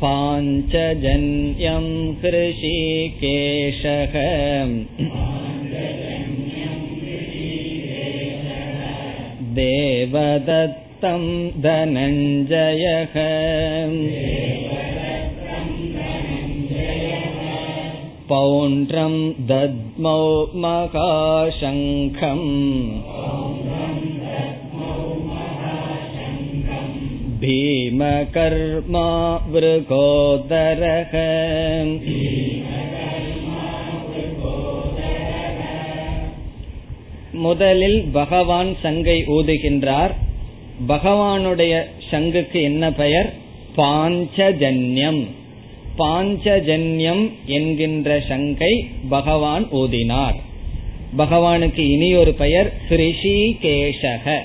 பாஞ்சஜன்யம் 0.00 2.14
கிருஷிகேஷக. 2.22 4.14
देवदत्तं 9.59 11.23
धनञ्जयः 11.65 13.15
पौण्ड्रं 18.29 19.15
दद्मौ 19.49 20.23
मकाशङ्खम् 20.63 22.47
भीमकर्मा 27.41 29.07
वृकोदरः 29.53 31.13
முதலில் 37.32 38.04
பகவான் 38.12 38.76
சங்கை 38.82 39.24
ஊதுகின்றார். 39.26 40.10
பகவானுடைய 40.88 41.82
சங்குக்கு 42.10 42.62
என்ன 42.62 42.92
பெயர்? 42.92 43.32
பாஞ்சஜன்யம். 43.76 45.26
பாஞ்சஜன்யம் 45.98 47.30
என்கின்ற 47.46 48.24
சங்கை 48.28 48.86
பகவான் 49.08 49.68
ஊதினார். 49.72 50.34
பகவானுக்கு 51.18 51.78
இனி 51.78 52.14
ஒரு 52.14 52.34
பெயர் 52.34 52.72
ரிஷிகேஷக. 52.88 54.36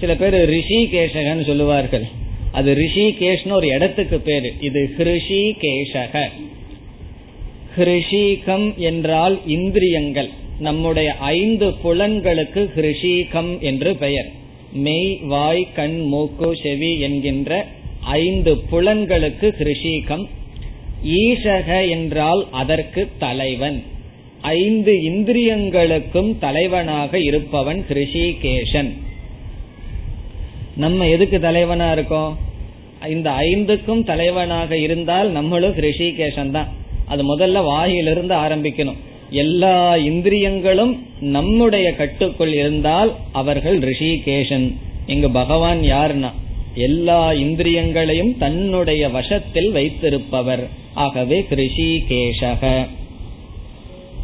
சில 0.00 0.14
பேர் 0.14 0.34
ரிஷிகேஷகன்னு 0.34 1.46
சொல்லுவார்கள். 1.46 2.04
அது 2.52 2.74
ரிஷிகேஷ்னு 2.74 3.52
ஒரு 3.52 3.66
இடத்துக்கு 3.66 4.18
பேரு. 4.18 4.52
இது 4.60 4.94
ஹிருஷிகேஷக. 4.98 6.24
ஹிருஷிகம் 7.76 8.76
என்றால் 8.76 9.40
இந்திரியங்கள். 9.46 10.30
நம்முடைய 10.58 11.12
ஐந்து 11.12 11.66
புலன்களுக்கு 11.84 12.68
ஹிருஷீகம் 12.76 13.58
என்று 13.60 13.96
பெயர். 13.96 14.28
மெய் 14.72 15.16
வாய் 15.16 15.66
கண் 15.74 16.06
மூக்கு 16.06 16.56
செவி 16.62 16.98
என்கின்ற 17.00 17.66
ஐந்து 18.00 18.54
புலன்களுக்கு 18.54 19.48
ஹிருஷீகம். 19.58 20.26
ஈசக 21.04 21.88
என்றால் 21.88 22.46
அதற்கு 22.50 23.08
தலைவன். 23.18 23.82
ஐந்து 24.40 24.92
இந்திரியங்களுக்கும் 24.92 26.38
தலைவனாக 26.38 27.20
இருப்பவன் 27.20 27.84
ஹிருஷிகேஷன் 27.88 28.92
நம்ம 30.76 31.08
எதுக்கு 31.08 31.40
தலைவனா 31.40 31.92
இருக்கோம்? 31.92 32.38
இந்த 33.08 33.30
ஐந்துக்கும் 33.30 34.04
தலைவனாக 34.04 34.78
இருந்தால் 34.78 35.30
நம்மளும் 35.30 35.76
ஹிருஷிகேஷன் 35.76 36.50
தான். 36.50 36.68
அது 37.06 37.38
முதல்ல 37.38 37.64
வாயிலிருந்து 37.64 38.34
ஆரம்பிக்கணும். 38.34 38.96
எல்லா 39.30 39.96
இந்திரியங்களும் 39.96 41.06
நம்முடைய 41.20 41.94
கட்டுக்குள் 41.94 42.52
இருந்தால் 42.52 43.14
அவர்கள் 43.32 43.78
ரிஷிகேஷன் 43.78 44.72
இங்கு 45.06 45.30
பகவான் 45.30 45.80
யாருன்னா 45.80 46.32
எல்லா 46.74 47.32
இந்திரியங்களையும் 47.32 48.38
தன்னுடைய 48.38 49.08
வசத்தில் 49.08 49.70
வைத்திருப்பவர். 49.70 50.68
ஆகவே 50.94 51.46
கிருஷிகேஷக 51.50 52.86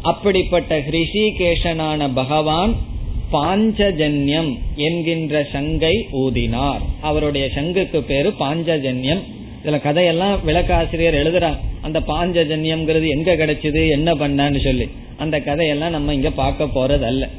அப்படிப்பட்ட 0.01 0.79
ஹிருஷிகேஷனான 0.79 2.09
பகவான் 2.13 2.75
பாஞ்சஜன்யம் 3.31 4.59
என்கின்ற 4.75 5.47
சங்கை 5.51 6.07
ஊதினார். 6.13 6.81
அவருடைய 7.01 7.49
சங்குக்கு 7.55 7.97
பேரு 7.97 8.33
பாஞ்சஜன்யம். 8.39 9.23
இதுல 9.65 9.81
கதையெல்லாம் 9.81 10.47
விளக்காசிரியர் 10.47 11.15
எழுதுறாங்க 11.15 11.57
அந்த 11.81 11.99
பாஞ்சஜன்யம்ங்கிறது 11.99 13.07
எங்க 13.07 13.35
கிடைச்சது 13.35 13.89
என்ன 13.89 14.13
பண்ணான்னு 14.13 14.63
சொல்லி. 14.63 14.89
அந்த 15.17 15.39
கதையெல்லாம் 15.39 15.91
நம்ம 15.91 16.13
இங்க 16.13 16.29
பார்க்க 16.29 16.63
போறது 16.63 17.01
அல்ல 17.01 17.29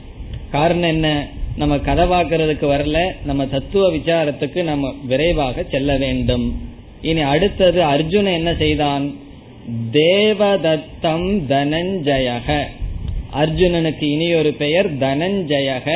காரணம் 0.50 0.88
என்ன? 0.88 1.28
நம்ம 1.56 1.78
கதை 1.78 2.04
பார்க்கறதுக்கு 2.04 2.66
வரல 2.66 2.98
நம்ம 3.24 3.46
தத்துவ 3.46 3.92
விசாரத்துக்கு 3.92 4.62
நம்ம 4.62 4.94
விரைவாக 5.06 5.64
செல்ல 5.70 5.96
வேண்டும். 5.96 6.60
இனி 7.02 7.20
அடுத்தது 7.20 7.82
அர்ஜுன 7.82 8.34
என்ன 8.34 8.54
செய்தான்? 8.54 9.14
தேவதத்தம் 9.92 11.42
தனஞ்சயக. 11.48 12.62
அர்ஜுனனுக்கு 13.40 14.02
இனி 14.02 14.34
ஒரு 14.34 14.52
பெயர் 14.52 14.98
தனஞ்சயக. 14.98 15.90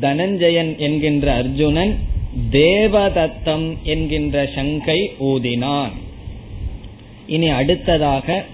தனஞ்சயன் 0.00 0.76
என்கின்ற 0.76 1.32
அர்ஜுனன் 1.32 1.98
தேவதத்தம் 2.50 3.76
என்கின்ற 3.82 4.48
சங்கை 4.54 5.10
ஊதினான். 5.20 5.90
இனி 7.26 7.48
அடுத்ததாக 7.48 8.44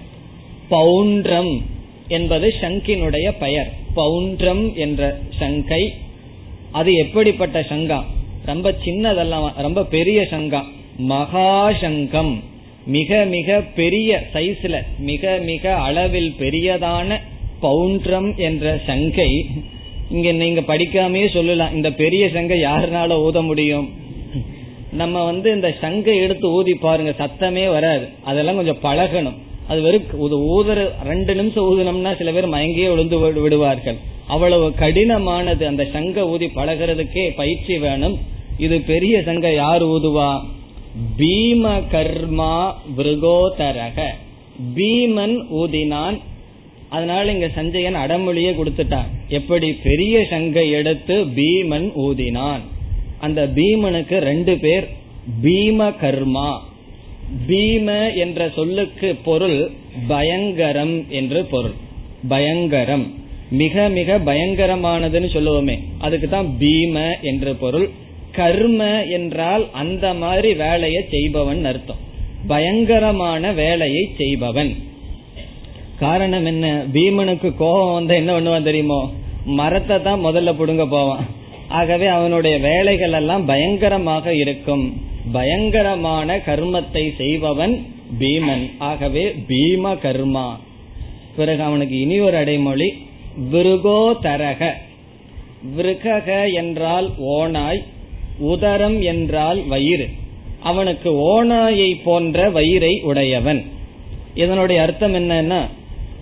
பௌண்ட்ரம் 0.69 1.61
என்பது 2.07 2.53
சங்கினுடைய 2.61 3.31
பெயர். 3.39 3.73
பவுன்றம் 3.93 4.75
என்ற 4.75 5.19
சங்கை 5.39 5.93
அது 6.71 6.93
எப்படிப்பட்ட 6.93 7.59
சங்கா? 7.59 8.03
ரொம்ப 8.45 8.75
சின்னதெல்லாம் 8.85 9.51
ரொம்ப 9.55 9.85
பெரிய 9.85 10.21
சங்கா. 10.21 10.63
மகாசங்கம் 11.07 12.35
மிக 12.85 13.25
மிக 13.25 13.61
பெரிய 13.75 14.23
சைஸ்ல 14.33 14.81
மிக 14.99 15.39
மிக 15.45 15.75
அளவில் 15.75 16.35
பெரியதான 16.39 17.17
பவுன்றம் 17.59 18.37
என்ற 18.37 18.81
சங்கை 18.85 19.47
இங்க 20.11 20.31
நீங்க 20.31 20.61
படிக்காமயே 20.61 21.29
சொல்லலாம். 21.29 21.75
இந்த 21.75 21.91
பெரிய 21.91 22.29
சங்கை 22.29 22.61
யாருனால 22.61 23.09
ஊத 23.21 23.41
முடியும்? 23.41 23.89
நம்ம 24.91 25.23
வந்து 25.23 25.53
இந்த 25.53 25.75
சங்கை 25.81 26.17
எடுத்து 26.17 26.49
ஊதி 26.49 26.73
பாருங்க 26.73 27.13
சத்தமே 27.17 27.71
வராது. 27.71 28.05
அதெல்லாம் 28.23 28.55
கொஞ்சம் 28.55 28.83
பழகணும். 28.83 29.37
அது 29.67 29.81
வெறும் 29.81 30.03
ஊதுற 30.57 30.89
ரெண்டு 31.03 31.35
நிமிஷம் 31.35 31.65
ஊதுனோம்னா 31.69 32.17
சில 32.17 32.31
பேர் 32.31 32.49
மயங்கியே 32.49 32.89
விழுந்து 32.89 33.41
விடுவார்கள். 33.41 33.97
அவ்வளவு 34.27 34.73
கடினமானது 34.79 35.67
அந்த 35.67 35.85
சங்க 35.85 36.27
ஊதி 36.27 36.45
பழகிறதுக்கே 36.45 37.29
பயிற்சி 37.35 37.77
வேணும். 37.77 38.17
இது 38.57 38.81
பெரிய 38.81 39.21
சங்க 39.21 39.53
யார் 39.53 39.85
ஊதுவா? 39.85 40.31
பீம 41.17 41.81
கர்மா 41.91 42.73
விருகோதரக. 42.97 44.05
பீமன் 44.75 45.35
ஊதினான் 45.55 46.17
அதனால 46.89 47.31
இங்க 47.31 47.47
சஞ்சயன் 47.47 47.95
அடமொழியே 47.95 48.55
கொடுத்துட்டான் 48.55 49.05
எப்படி? 49.27 49.73
பெரிய 49.73 50.25
சங்கை 50.29 50.71
எடுத்து 50.71 51.25
பீமன் 51.25 51.91
ஊதினான். 51.95 52.59
அந்த 53.19 53.47
பீமனுக்கு 53.55 54.17
ரெண்டு 54.17 54.57
பேர் 54.57 54.87
பீம 55.43 55.93
கர்மா. 56.01 56.59
பீம 57.47 58.15
என்ற 58.15 58.51
சொல்லுக்கு 58.55 59.15
பொருள் 59.15 59.69
பயங்கரம் 60.07 61.05
என்று 61.09 61.45
பொருள். 61.45 61.73
பயங்கரம். 62.27 63.13
மிக 63.51 63.89
மிக 63.89 64.17
பயங்கரமானதுன்னு 64.17 65.29
சொல்லுவோமே. 65.33 65.79
அதுக்கு 65.99 66.29
தான் 66.29 66.55
பீம 66.59 67.21
என்று 67.21 67.55
பொருள். 67.55 67.89
கர்ம 68.31 69.05
என்றால் 69.05 69.71
அந்த 69.71 70.13
மாதிரி 70.13 70.53
வேலையை 70.53 71.05
செய்பவன் 71.09 71.65
அர்த்தம். 71.65 71.97
பயங்கரமான 72.47 73.51
வேலையை 73.51 74.09
செய்பவன். 74.17 74.75
காரணம் 75.99 76.45
என்ன? 76.45 76.85
பீமனுக்கு 76.93 77.55
கோபம் 77.55 77.93
வந்து 77.93 78.15
என்ன 78.15 78.31
பண்ணுவான் 78.33 78.63
தெரியுமோ? 78.63 79.09
மரத்தை 79.45 80.01
தான் 80.01 80.25
முதல்ல 80.25 80.51
புடுங்க 80.59 80.85
போவான். 80.89 81.25
ஆகவே 81.67 82.05
அவனுடைய 82.05 82.57
வேலைகள் 82.57 83.11
எல்லாம் 83.11 83.45
பயங்கரமாக 83.45 84.33
இருக்கும். 84.33 84.85
பயங்கரமான 85.31 86.37
கர்மத்தை 86.37 87.15
செய்பவன் 87.15 87.85
பீமன். 88.19 88.71
ஆகவே 88.77 89.23
பீம 89.47 89.93
கர்மா. 90.03 90.47
பிறகு 91.35 91.63
அவனுக்கு 91.63 91.99
இனி 91.99 92.19
ஒரு 92.19 92.37
அடைமொழி 92.37 92.89
விருகோதரக 93.51 94.69
விருகக 95.77 96.53
என்றால் 96.53 97.07
ஓனாய் 97.19 97.81
உதரம் 98.39 99.01
என்றால் 99.01 99.59
வயிறு. 99.67 100.07
அவனுக்கு 100.63 101.09
ஓனாயை 101.27 101.97
போன்ற 102.03 102.49
வயிறை 102.49 103.01
உடையவன். 103.01 103.63
இதனுடைய 104.33 104.81
அர்த்தம் 104.81 105.13
என்னன்னா 105.13 105.59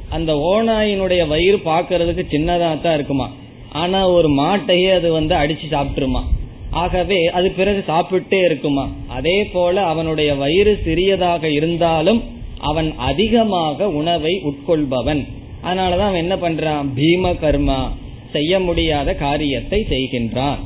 அந்த 0.10 0.34
ஓநாயினுடைய 0.34 1.28
வயிறு 1.28 1.58
பார்க்கறதுக்கு 1.58 2.24
சின்னதா 2.32 2.82
தான் 2.82 2.94
இருக்குமா? 2.94 3.30
ஆனா 3.72 4.10
ஒரு 4.10 4.30
மாட்டையே 4.30 4.94
அது 4.94 5.12
வந்து 5.12 5.36
அடிச்சு 5.36 5.68
சாப்பிட்டுருமா? 5.72 6.24
ஆகவே 6.72 7.26
அது 7.26 7.52
பிறகு 7.52 7.84
சாப்பிட்டே 7.88 8.46
இருக்குமா? 8.46 8.90
அதே 9.08 9.44
போல 9.46 9.84
அவனுடைய 9.84 10.36
வயிறு 10.36 10.82
சிறியதாக 10.84 11.50
இருந்தாலும் 11.50 12.24
அவன் 12.60 12.94
அதிகமாக 12.98 13.90
உணவை 13.90 14.42
உட்கொள்பவன். 14.44 15.28
அதனாலதான் 15.64 16.12
அவன் 16.12 16.30
என்ன 16.30 16.36
பண்றான்? 16.36 16.88
பீம 16.96 17.34
கர்மா 17.34 17.90
செய்ய 18.32 18.60
முடியாத 18.60 19.14
காரியத்தை 19.14 19.86
செய்கின்றான். 19.90 20.58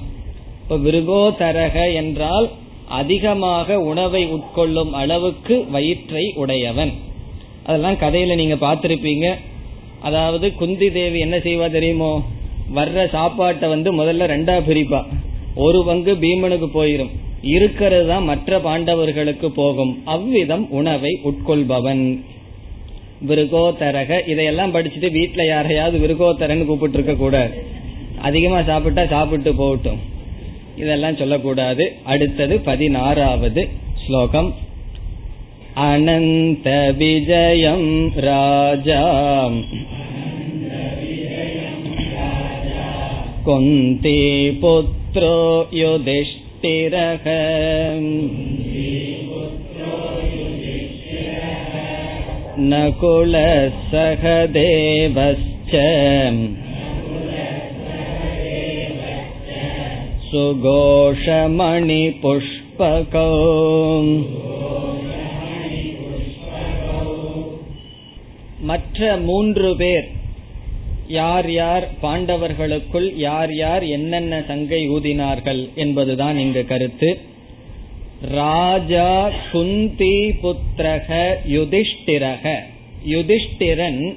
இப்ப 0.61 0.77
விருகோதரக 0.77 1.93
என்றால் 1.93 2.49
அதிகமாக 2.87 3.79
உணவை 3.79 4.27
உட்கொள்ளும் 4.27 4.91
அளவுக்கு 4.91 5.65
வயிற்றை 5.71 6.31
உடையவன். 6.35 6.93
அதெல்லாம் 7.69 8.01
கதையில 8.03 8.35
நீங்க 8.35 8.55
பார்த்திருப்பீங்க. 8.65 9.27
அதாவது 10.01 10.47
குந்தி 10.53 10.87
தேவி 10.91 11.19
என்ன 11.19 11.37
செய்வா 11.37 11.67
தெரியுமோ? 11.71 12.11
வர்ற 12.75 13.09
சாப்பாட்டை 13.09 13.67
வந்து 13.69 13.89
முதல்ல 13.99 14.27
ரெண்டா 14.33 14.55
பிரிப்பா. 14.67 15.01
ஒரு 15.55 15.79
பங்கு 15.85 16.11
பீமனுக்கு 16.15 16.67
போயிரும். 16.73 17.11
இருக்கிறது 17.55 18.07
தான் 18.07 18.23
மற்ற 18.23 18.57
பாண்டவர்களுக்கு 18.59 19.47
போகும். 19.47 19.93
அவ்விதம் 20.05 20.65
உணவை 20.69 21.11
உட்கொள்பவன். 21.23 22.03
விருகோதரக 23.29 24.29
இதையெல்லாம் 24.29 24.73
படிச்சுட்டு 24.73 25.07
வீட்டுல 25.17 25.45
யாரையாவது 25.45 25.97
விருகோத்தரன்னு 26.03 26.65
கூப்பிட்டு 26.65 26.97
இருக்க 26.97 27.15
கூடாது. 27.15 27.53
அதிகமா 28.21 28.61
சாப்பிட்டா 28.61 29.05
சாப்பிட்டு 29.05 29.53
போகட்டும். 29.55 29.99
இதெல்லாம் 30.77 31.19
சொல்லக்கூடாது. 31.21 31.85
அடுத்தது 32.03 32.57
பதினாறாவது 32.59 33.63
ஸ்லோகம். 34.05 34.49
अनन्तविजयं 35.77 37.83
राजा 38.25 39.03
कुन्ती 43.45 44.19
पुत्रो 44.61 45.35
युधिष्ठिरः 45.73 47.25
नकुलसह 52.71 54.23
देवश्च 54.57 55.71
सुघोषमणिपुष्पकौ 60.29 61.29
மற்ற 68.61 69.17
மூன்று 69.17 69.75
பேர் 69.75 70.09
யார் 71.07 71.51
யார் 71.51 71.89
பாண்டவர்களுக்குள் 72.03 73.15
யார் 73.15 73.53
யார் 73.53 73.83
என்னென்ன 73.83 74.43
சங்கை 74.47 74.89
ஊதினார்கள் 74.89 75.73
என்பதுதான் 75.73 76.37
இங்கு 76.37 76.65
கருத்து. 76.65 77.19
ராஜா 78.21 79.31
குந்தி 79.51 80.29
புத்திரக 80.29 81.33
யுதிஷ்டிரக. 81.49 82.55
யுதிஷ்டிரன் 83.09 84.15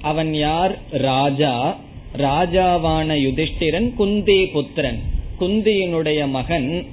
அவன் 0.00 0.34
யார்? 0.34 0.78
ராஜா. 0.90 1.78
ராஜாவான 2.16 3.14
யுதிஷ்டிரன் 3.14 3.94
குந்தி 3.94 4.46
புத்திரன். 4.46 5.00
குந்தியினுடைய 5.40 6.28
மகன் 6.28 6.86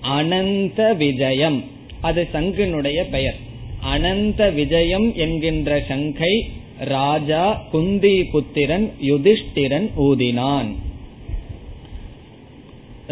அனந்த 0.00 0.96
விஜயம். 0.96 1.64
அது 2.00 2.28
சங்கினுடைய 2.34 3.10
பெயர். 3.10 3.50
அனந்த 3.82 4.50
விஜயம் 4.50 5.14
என்கின்ற 5.14 5.84
சங்கை 5.88 6.48
ராஜா 6.78 7.62
குந்தி 7.70 8.24
புத்திரன் 8.24 8.90
யுதிஷ்டிரன் 9.02 9.90
ஊதினான். 9.96 10.74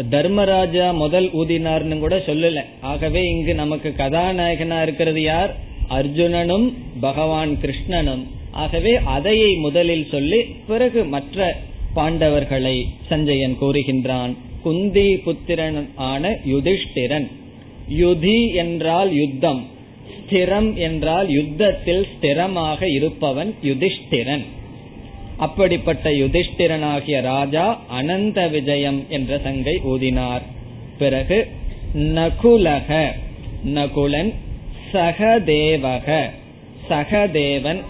தர்மராஜா 0.09 0.91
முதல் 0.91 1.29
ஊதினார்னு 1.31 1.99
கூட 1.99 2.17
சொல்லல. 2.17 2.61
ஆகவே 2.81 3.29
இங்கு 3.29 3.53
நமக்கு 3.53 3.93
கதாநாயகனா 3.97 4.81
இருக்கிறது 4.81 5.21
யார்? 5.21 5.55
அர்ஜுனனும் 5.89 6.73
பகவான் 6.99 7.57
கிருஷ்ணனும். 7.61 8.23
ஆகவே 8.51 8.97
அதையை 8.97 9.55
முதலில் 9.55 10.07
சொல்லி 10.11 10.41
பிறகு 10.67 11.03
மற்ற 11.03 11.57
பாண்டவர்களை 11.95 12.85
சஞ்சயன் 13.09 13.57
கூறுகின்றான். 13.61 14.35
குந்தி 14.61 15.17
புத்திரன் 15.17 15.89
ஆன 15.95 16.29
யுதிஷ்டிரன். 16.29 17.27
யுதி 17.89 18.53
என்றால் 18.53 19.13
யுத்தம். 19.13 19.79
ஸ்திரம் 20.31 20.73
என்றால் 20.73 21.29
யுத்தத்தில் 21.29 22.07
ஸ்திரமாக 22.11 22.83
இருப்பவன் 22.83 23.55
யுதிஷ்டிரன். 23.63 24.45
அப்படிப்பட்ட 25.37 26.09
யுதிஷ்டிரனாகிய 26.09 27.21
ராஜா 27.21 27.79
அனந்த 27.89 28.49
விஜயம் 28.49 29.05
என்ற 29.09 29.39
சங்கை 29.39 29.79
ஊதினார். 29.83 30.41
பிறகு 30.97 31.47
நகுலக 31.93 33.01
நகுலன் 33.65 34.33
சகதேவக 34.93 36.29
சகதேவன். 36.89 37.81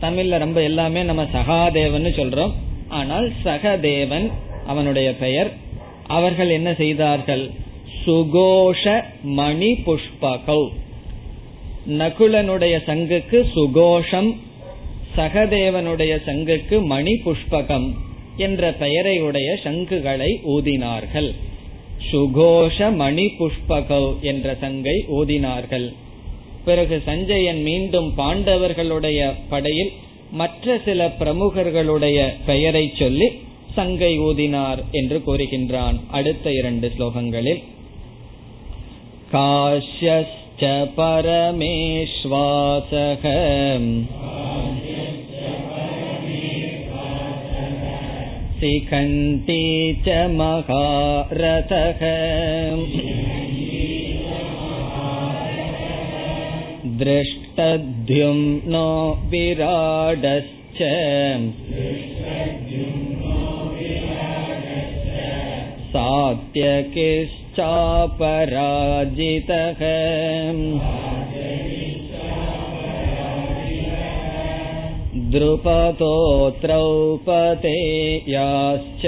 தமிழ்ல 0.00 0.38
ரொம்ப 0.38 0.62
எல்லாமே 0.62 1.02
நம்ம 1.02 1.22
சகாதேவன் 1.22 2.08
சொல்றோம். 2.20 2.52
ஆனால் 2.88 3.32
சகதேவன் 3.44 4.30
அவனுடைய 4.66 5.14
பெயர். 5.14 5.50
அவர்கள் 6.06 6.50
என்ன 6.50 6.74
செய்தார்கள்? 6.74 7.50
சுகோஷ 8.06 9.02
மணி 9.22 9.72
புஷ்பகௌ 9.86 10.68
நகுலனுடைய 11.88 12.78
சங்குக்கு 12.86 13.50
சுகோஷம் 13.54 14.36
சகதேவனுடைய 15.16 16.18
சங்குக்கு 16.26 16.84
மணி 16.84 17.12
புஷ்பகம் 17.12 17.92
என்ற 18.36 18.72
பெயரை 18.72 19.20
உடைய 19.20 19.58
சங்குகளை 19.64 20.40
ஊதினார்கள். 20.44 21.34
சுகோஷ 22.12 22.94
மணி 22.94 23.32
புஷ்பகவ் 23.38 24.20
என்ற 24.20 24.56
சங்கை 24.60 25.04
ஊதினார்கள். 25.10 25.92
பிறகு 26.64 27.02
சஞ்சயன் 27.04 27.62
மீண்டும் 27.62 28.12
பாண்டவர்களுடைய 28.16 29.32
படையில் 29.48 29.90
மற்ற 30.30 30.80
சில 30.84 31.14
பிரமுகர்களுடைய 31.18 32.32
பெயரை 32.46 32.92
சொல்லி 32.98 33.30
சங்கை 33.74 34.18
ஊதினார் 34.18 34.78
என்று 34.90 35.22
கூறுகின்றான். 35.26 36.00
அடுத்த 36.10 36.52
இரண்டு 36.52 36.92
ஸ்லோகங்களில். 36.98 37.62
च 40.60 40.70
परमेश्वासः 40.98 42.12
सिखन्ति 48.60 49.62
च 50.06 50.16
महारथः 50.38 52.02
दृष्टद्युम्नो 57.02 58.88
विराडश्च 59.30 60.82
सात्यकिस् 65.94 67.41
चापराजितः 67.56 69.80
द्रुपतो 75.30 76.14
याश्च 78.28 79.04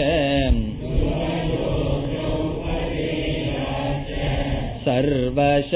सर्वश 4.87 5.71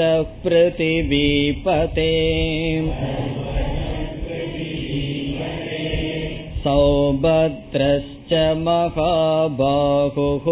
सौभद्रश्च 6.63 8.33
महाबाहुः। 8.65 10.45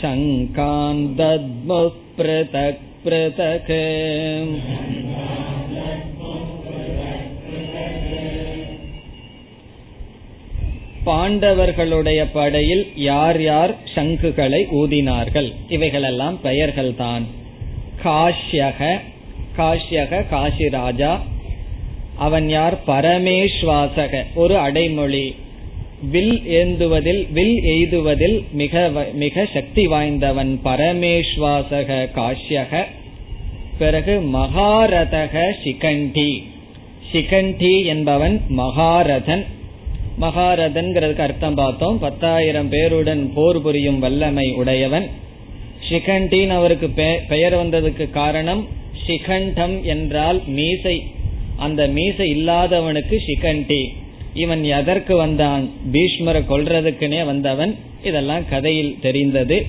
शङ्कान् 0.00 1.02
दद्मुः 1.16 1.88
पृथक् 2.16 2.82
पृथक् 3.04 3.72
பாண்டவர்களுடைய 11.06 12.20
படையில் 12.32 12.84
யார் 13.02 13.40
யார் 13.40 13.72
சங்குகளை 13.94 14.60
ஊதினார்கள் 14.72 15.48
இவைகளெல்லாம் 15.68 16.36
பெயர்கள் 16.40 16.92
தான் 16.94 17.24
காஷ்யக 18.02 18.80
காஷ்யக 19.56 20.22
காசிராஜா 20.30 21.12
அவன் 22.18 22.48
யார் 22.48 22.76
பரமேஸ்வாசக 22.86 24.22
ஒரு 24.34 24.54
அடைமொழி 24.58 25.26
வில் 26.09 26.41
ஏந்துவதில் 26.49 27.31
வில் 27.31 27.61
எய்துவதில் 27.63 28.43
மிக 28.51 28.91
மிக 29.13 29.47
சக்தி 29.53 29.87
வாய்ந்தவன் 29.87 30.59
பரமேஸ்வாசக 30.63 32.09
காஷ்யக. 32.15 32.83
பிறகு 33.77 34.21
மகாரதக 34.33 35.51
சிகண்டி. 35.63 36.43
சிகண்டி 37.11 37.85
என்பவன் 37.85 38.41
மகாரதன். 38.49 39.45
மகாரதன்கிறதுக்கு 40.21 41.19
அர்த்தம் 41.19 41.55
பார்த்தோம். 41.55 41.99
பத்தாயிரம் 41.99 42.71
பேருடன் 42.71 43.29
போர் 43.33 43.61
புரியும் 43.61 43.99
வல்லமை 43.99 44.51
உடையவன். 44.51 45.09
ஷிகண்டின் 45.89 46.47
அவருக்கு 46.47 46.89
பெயர் 47.27 47.65
வந்ததுக்கு 47.65 48.09
காரணம் 48.09 48.67
ஷிகண்டம் 49.07 49.81
என்றால் 49.81 50.41
மீசை. 50.45 51.03
அந்த 51.55 51.87
மீசை 51.87 52.31
இல்லாதவனுக்கு 52.35 53.17
ஷிகண்டி 53.27 53.87
இவன் 54.33 54.63
எதற்கு 54.63 55.15
வந்தான்? 55.15 55.69
பீஷ்மரை 55.91 56.43
கொல்றதுக்குனே 56.49 57.25
வந்தவன். 57.25 57.75
இதெல்லாம் 58.03 58.49
கதையில் 58.49 58.97
தெரிந்தது. 59.01 59.65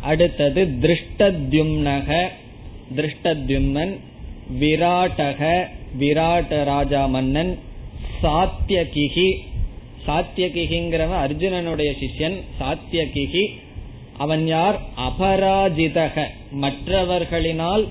அடுத்தது 0.00 0.68
திருஷ்டத்யும்னக. 0.80 2.26
திருஷ்டத்யும்னன் 2.96 3.96
விராட்டக 4.60 5.66
விராட்ட 5.98 6.64
ராஜா 6.64 7.06
மன்னன் 7.06 7.58
சாத்தியகிகி 8.22 9.36
சாத்தியகிகிங்கிறவன் 10.06 11.22
அர்ஜுனனுடைய 11.26 11.92
சிஷ்யன் 12.00 12.40
சாத்தியகிகி 12.60 13.46
அவன் 14.18 14.46
யார்? 14.46 14.80
அபராஜிதக. 15.08 16.22
மற்றவர்களினால் 16.60 17.88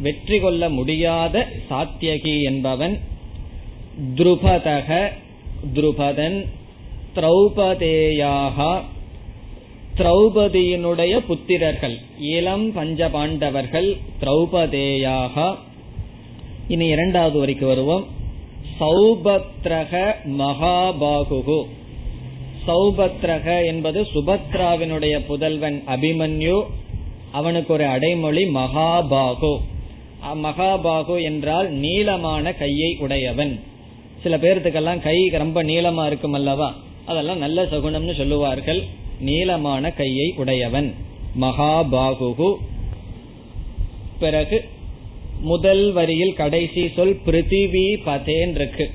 வெற்றி 0.00 0.38
கொள்ள 0.38 0.68
முடியாத 0.68 1.48
சாத்தியகி 1.70 2.42
என்பவன். 2.42 2.98
துருபதக. 4.14 5.08
துருபதன் 5.74 6.46
திரௌபதேயாக 7.14 8.80
திரௌபதியினுடைய 9.98 11.20
புத்திரர்கள் 11.28 11.96
இளம் 12.18 12.72
பஞ்ச 12.72 13.08
பாண்டவர்கள் 13.08 13.96
திரௌபதேயாக. 14.20 15.56
இனி 16.68 16.86
இரண்டாவது 16.86 17.38
வரைக்கும் 17.38 17.68
வருவோம். 17.68 18.06
சௌபத்ரக 18.80 20.14
மகாபாகு 20.38 21.64
சௌபத்ரக 22.66 23.66
என்பது 23.66 24.02
சுபத்ராவினுடைய 24.02 25.18
புதல்வன் 25.26 25.82
அபிமன்யு. 25.86 26.62
அவனுக்கு 27.32 27.72
ஒரு 27.72 27.86
அடைமொழி 27.86 28.44
மகாபாகு. 28.44 29.58
மகாபாகு 30.34 31.22
என்றால் 31.22 31.70
நீளமான 31.70 32.52
கையை 32.52 32.96
உடையவன். 32.98 33.60
சில 34.24 34.36
பேர்த்துக்கெல்லாம் 34.36 35.02
கை 35.02 35.28
ரொம்ப 35.28 35.62
நீளமா 35.62 36.06
இருக்கும் 36.06 36.32
அல்லவா? 36.32 36.68
அதெல்லாம் 37.04 37.38
நல்ல 37.38 37.62
சகுனம்னு 37.62 38.14
சொல்லுவார்கள். 38.14 38.82
நீளமான 39.20 39.90
கையை 39.90 40.28
உடையவன். 40.36 40.94
மகாபாகு 41.40 42.54
பிறகு 44.18 44.58
முதல் 45.40 45.92
வரியில் 45.92 46.34
கடைசி 46.34 46.82
சொல் 46.96 47.16
பிருத்திவி 47.26 47.86
பதேன் 48.06 48.54
இருக்கு 48.54 48.90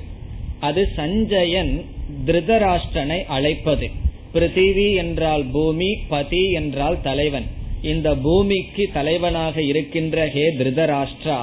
அது 0.60 0.88
சஞ்சயன் 0.96 1.84
திருதராஷ்டனை 2.26 3.18
அழைப்பது. 3.26 3.90
பிருத்திவி 4.34 4.94
என்றால் 4.96 5.44
பூமி 5.52 5.90
பதி 6.08 6.42
என்றால் 6.50 7.02
தலைவன். 7.02 7.46
இந்த 7.82 8.08
பூமிக்கு 8.14 8.88
தலைவனாக 8.92 9.62
இருக்கின்ற 9.62 10.28
ஹே 10.28 10.44
திருதராஷ்டிரா 10.58 11.38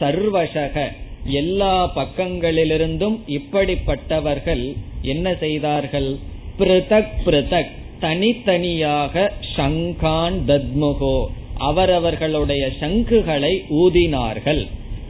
சர்வசக. 0.00 0.76
எல்லா 1.24 1.92
பக்கங்களிலிருந்தும் 1.96 3.18
இப்படிப்பட்டவர்கள் 3.26 4.76
என்ன 5.02 5.34
செய்தார்கள்? 5.34 6.16
பிருதக் 6.58 7.08
பிருதக் 7.24 7.70
தனித்தனியாக 8.00 9.32
சங்கான் 9.56 10.38
தத்முகோ 10.46 11.24
அவரவர்களுடைய 11.56 12.70
சங்குகளை 12.80 13.64
ஊதினார்கள். 13.70 14.66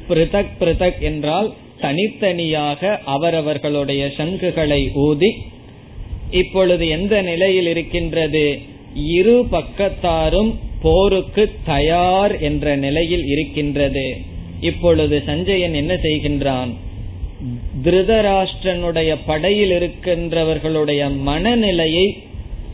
பிருதக் 0.09 0.53
பிருதக் 0.61 1.01
என்றால் 1.01 1.53
தனித்தனியாக 1.81 3.01
அவரவர்களுடைய 3.05 4.13
சங்குகளை 4.17 4.91
ஊதி 4.93 5.37
இப்பொழுது 6.31 6.89
எந்த 6.89 7.23
நிலையில் 7.23 7.67
இருக்கின்றது? 7.67 8.59
இரு 8.95 9.47
பக்கத்தாரும் 9.53 10.55
போருக்கு 10.83 11.51
தயார் 11.65 12.41
என்ற 12.41 12.77
நிலையில் 12.77 13.25
இருக்கின்றது. 13.25 14.30
இப்பொழுது 14.61 15.23
சஞ்சயன் 15.27 15.75
என்ன 15.75 15.95
செய்கின்றான்? 15.95 16.73
திருதராஷ்டிரனுடைய 17.85 19.17
படையில் 19.27 19.71
இருக்கின்றவர்களுடைய 19.71 21.17
மனநிலையை 21.17 22.17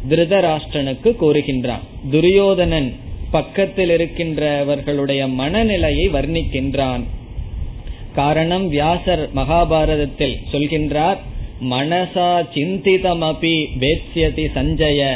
திருதராஷ்டிரனுக்கு 0.08 1.16
கூறுகின்றான். 1.20 1.84
துரியோதனன் 2.10 2.94
பக்கத்தில் 3.30 3.90
இருக்கின்றவர்களுடைய 3.90 5.32
மனநிலையை 5.32 6.08
வர்ணிக்கின்றான். 6.08 7.02
காரணம் 8.14 8.68
வியாசர் 8.68 9.28
மகாபாரதத்தில் 9.34 10.36
சொல்கின்றார் 10.52 11.16
மனசா 11.70 12.46
சிந்திதமபி 12.54 13.66
வேத்யதி 13.80 14.46
சஞ்சய. 14.54 15.14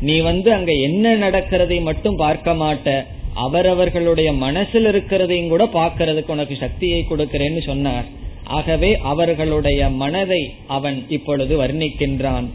நீ 0.00 0.18
வந்து 0.18 0.52
அங்க 0.52 0.72
என்ன 0.72 1.16
நடக்கிறதை 1.16 1.80
மட்டும் 1.80 2.16
பார்க்க 2.16 2.54
மாட்ட. 2.54 3.04
அவரவர்களுடைய 3.34 4.32
மனசில் 4.32 4.84
இருக்கிறதையும் 4.84 5.48
கூட 5.48 5.64
பார்க்கறதுக்கு 5.64 6.30
உனக்கு 6.30 6.56
சக்தியை 6.60 7.06
கொடுக்கிறேன்னு 7.10 7.62
சொன்னார். 7.62 8.04
ஆகவே 8.44 8.98
அவர்களுடைய 8.98 9.88
மனதை 9.88 10.54
அவன் 10.66 11.04
இப்பொழுது 11.08 11.62
வர்ணிக்கின்றான். 11.62 12.46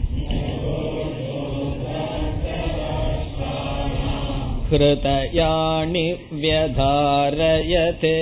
हृदयाणि 4.70 6.06
व्यधारयते 6.42 8.16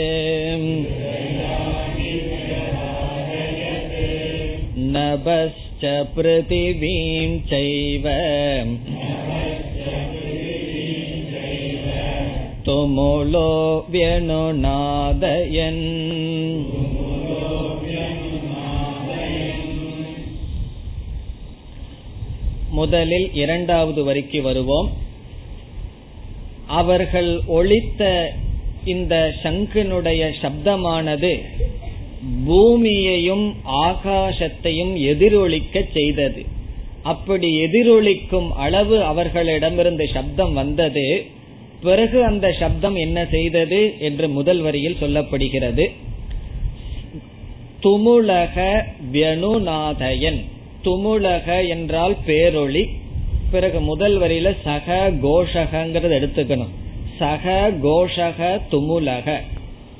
नभश्च 4.95 5.85
पृथिवीं 6.17 7.29
चैव 7.51 8.07
तुमुलो 12.68 13.50
व्यनुनादयन् 13.94 15.84
முதலில் 22.78 23.28
இரண்டாவது 23.34 24.02
வரிக்கு 24.04 24.40
வருவோம் 24.42 24.88
அவர்கள் 26.72 27.32
ஒழித்த 27.50 28.02
இந்த 28.86 29.14
சங்கினுடைய 29.44 30.22
சப்தமானது 30.42 31.32
பூமியையும் 32.46 33.46
ஆகாசத்தையும் 33.84 34.94
எதிரொலிக்க 35.04 35.86
செய்தது 35.94 36.42
அப்படி 37.04 37.48
எதிரொலிக்கும் 37.58 38.50
அளவு 38.58 38.98
அவர்களிடமிருந்து 39.04 40.06
சப்தம் 40.08 40.54
வந்தது 40.54 41.06
பிறகு 41.83 42.25
அந்த 42.25 42.53
சப்தம் 42.53 42.95
என்ன 42.95 43.27
செய்தது 43.31 43.95
என்று 43.99 44.29
முதல் 44.29 44.61
வரியில் 44.61 44.97
சொல்லப்படுகிறது. 45.01 45.91
துமுலக 47.83 48.85
வியனுநாதயன். 49.13 50.45
துமுலக 50.85 51.69
என்றால் 51.69 52.17
பேரொளி. 52.27 52.89
பிறகு 53.51 53.81
முதல் 53.81 54.21
வரியில 54.21 54.57
சக 54.65 55.11
கோஷகங்கிறது 55.23 56.17
எடுத்துக்கணும். 56.21 56.75
சக 57.19 57.71
கோஷக 57.83 58.61
துமுலக. 58.71 59.41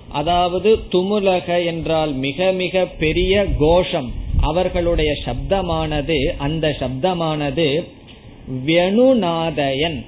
அதாவது 0.09 0.77
துமுலக 0.93 1.65
என்றால் 1.65 2.13
மிக 2.13 2.53
மிக 2.53 2.87
பெரிய 2.87 3.47
கோஷம். 3.59 4.13
அவர்களுடைய 4.41 5.13
சப்தமானது 5.25 6.19
அந்த 6.39 6.77
சப்தமானது 6.79 7.89
வெணுநாதயன் 8.67 10.05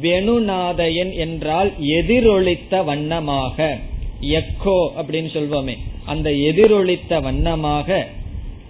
வெணுநாதயன் 0.00 1.14
என்றால் 1.16 1.72
எதிரொலித்த 1.80 2.84
வண்ணமாக. 2.84 3.78
எக்கோ 4.20 4.78
அப்படின்னு 4.96 5.30
சொல்வோமே. 5.32 5.76
அந்த 6.04 6.30
எதிரொலித்த 6.30 7.22
வண்ணமாக 7.22 8.08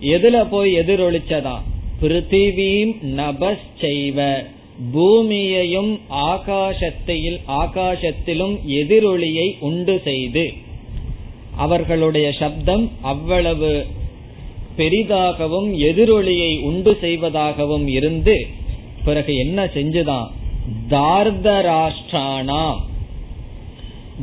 எதுல 0.01 0.49
போய் 0.51 0.75
எதிரொலிச்சதா? 0.75 1.57
பிருத்திவீம் 2.01 2.95
நபஸ் 3.17 3.67
செய்வ 3.81 4.45
பூமியையும் 4.93 6.01
ஆகாசத்தில் 6.09 7.41
ஆகாசத்திலும் 7.49 8.59
எதிரொலியை 8.67 9.55
உண்டு 9.61 10.01
செய்து. 10.05 10.53
அவர்களுடைய 11.57 12.33
சப்தம் 12.33 12.91
அவ்வளவு 13.01 13.87
பெரிதாகவும் 14.77 15.75
எதிரொலியை 15.79 16.61
உண்டு 16.61 16.99
செய்வதாகவும் 17.01 17.89
இருந்து 17.89 18.47
பிறகு 19.05 19.37
என்ன 19.37 19.65
செஞ்சுதான்? 19.65 20.27
தார்தராஷ்டிரானா 20.91 22.65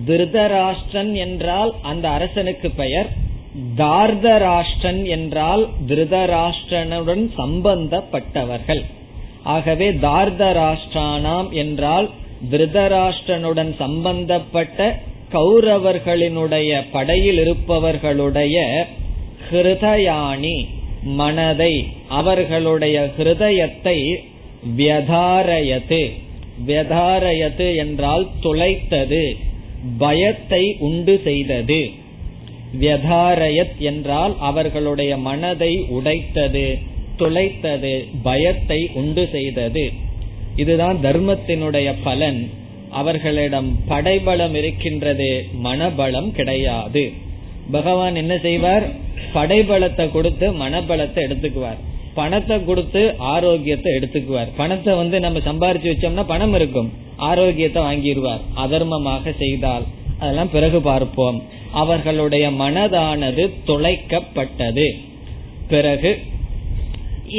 திருதராஷ்டிரன் 0.08 1.14
என்றால் 1.14 1.72
அந்த 1.82 2.10
அரசனுக்கு 2.10 2.70
பெயர். 2.72 3.10
தார்தராஷ்டிரன் 3.78 5.04
என்றால் 5.06 5.68
திருதராஷ்டிரனுடன் 5.88 7.24
சம்பந்தப்பட்டவர்கள். 7.38 8.84
ஆகவே 9.44 9.92
தார்தராஷ்டிரானாம் 9.92 11.50
என்றால் 11.50 12.10
திருதராஷ்டிரனுடன் 12.52 13.76
சம்பந்தப்பட்ட 13.78 15.00
கௌரவர்களினுடைய 15.32 16.84
படையில் 16.92 17.38
இருப்பவர்களுடைய 17.38 18.58
ஹிருதயானி 19.50 20.58
மனதை 21.04 21.74
அவர்களுடைய 22.08 23.12
ஹிருதயத்தை 23.18 23.98
வியதாரயத்து 24.78 26.02
வெதாரயது 26.68 27.76
என்றால் 27.76 28.30
துளைத்தது 28.44 29.36
பயத்தை 29.98 30.76
உண்டு 30.80 31.22
செய்தது. 31.24 31.90
வியதாரயத் 32.80 33.78
என்றால் 33.78 34.36
அவர்களுடைய 34.40 35.18
மனதை 35.18 35.86
உடைத்தது 35.90 36.78
துளைத்தது 37.18 38.08
பயத்தை 38.24 38.90
உண்டு 38.94 39.30
செய்தது. 39.32 39.92
இதுதான் 40.56 40.98
தர்மத்தினுடைய 41.04 41.94
பலன். 42.04 42.50
அவர்களிடம் 42.90 43.80
படைபலம் 43.88 44.56
இருக்கின்றது 44.56 45.46
மனபலம் 45.64 46.32
கிடையாது. 46.32 47.12
பகவான் 47.72 48.16
என்ன 48.16 48.38
செய்வார்? 48.38 48.88
படைபலத்தை 49.34 50.12
கொடுத்து 50.12 50.52
மனபலத்தை 50.52 51.24
எடுத்துக்குவார். 51.30 51.78
பணத்தை 52.20 52.56
கொடுத்து 52.70 53.02
ஆரோக்கியத்தை 53.34 53.92
எடுத்துக்குவார். 53.98 54.50
பணத்தை 54.62 54.94
வந்து 55.02 55.18
நம்ம 55.26 55.42
சம்பாரிச்சு 55.50 55.92
வச்சோம்னா 55.92 56.26
பணம் 56.34 56.56
இருக்கும். 56.60 56.90
ஆரோக்கியத்தை 57.30 57.82
வாங்கிடுவார். 57.88 58.44
அதர்மமாக 58.64 59.34
செய்தால். 59.44 59.86
அதெல்லாம் 60.22 60.52
பிறகு 60.56 60.80
பார்ப்போம். 60.90 61.38
அவர்களுடைய 61.82 62.46
மனதானது 62.62 63.44
துளைக்கப்பட்டது. 63.68 64.88
பிறகு 65.74 66.12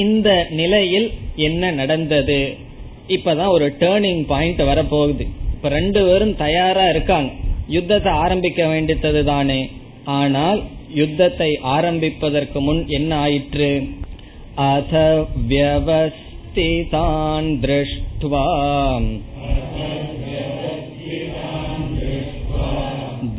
இந்த 0.02 0.28
நிலையில் 0.58 1.08
என்ன 1.48 1.70
நடந்தது? 1.80 2.40
இப்பதான் 3.16 3.54
ஒரு 3.56 3.66
டேர்னிங் 3.80 4.24
பாயிண்ட் 4.32 4.60
வரப்போகுது. 4.70 5.24
இப்ப 5.54 5.70
ரெண்டு 5.78 6.00
பேரும் 6.08 6.34
தயாரா 6.42 6.84
இருக்காங்க. 6.88 7.30
யுத்தத்தை 7.76 8.12
ஆரம்பிக்க 8.24 8.60
வேண்டியது 8.72 9.22
தானே 9.32 9.60
ஆனால் 10.20 10.60
யுத்தத்தை 11.00 11.48
ஆரம்பிப்பதற்கு 11.74 12.58
முன் 12.66 12.80
என்ன 12.98 13.10
ஆயிற்று? 13.24 13.68
अथ 14.62 14.90
व्यवस्थितान् 15.50 17.46
दृष्ट्वा 17.60 18.40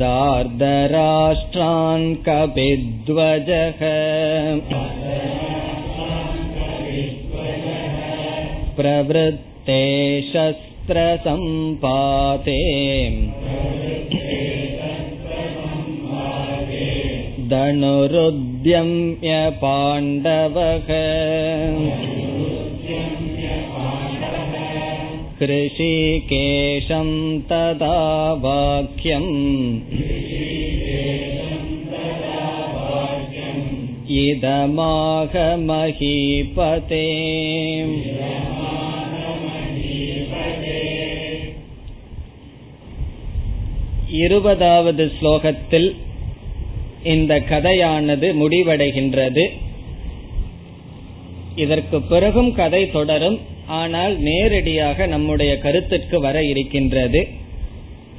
दार्दराष्ट्रान् 0.00 2.06
कपिध्वजः 2.28 3.84
प्रवृत्ते 8.80 9.78
शस्त्रसम्पाते 10.32 12.58
धनुरुद्ध 17.54 18.51
धनुरुद्यम्य 18.61 19.33
पाण्डवः 19.61 20.87
कृषिकेशं 25.39 27.09
तदा 27.49 27.97
वाक्यम् 28.43 29.31
इदमाह 34.25 35.33
महीपते 35.69 37.05
இருபதாவது 44.19 45.05
ஸ்லோகத்தில் 45.15 45.89
இந்த 47.04 47.40
கதையானது 47.40 48.34
முடிவடைகின்றது. 48.34 49.48
இதற்கு 51.56 52.02
பிறகும் 52.02 52.54
கதை 52.54 52.90
தொடரும். 52.90 53.40
ஆனால் 53.66 54.18
நேரடியாக 54.18 55.06
நம்முடைய 55.06 55.58
கருத்திற்கு 55.58 56.20
வர 56.20 56.44
இருக்கின்றது. 56.44 57.28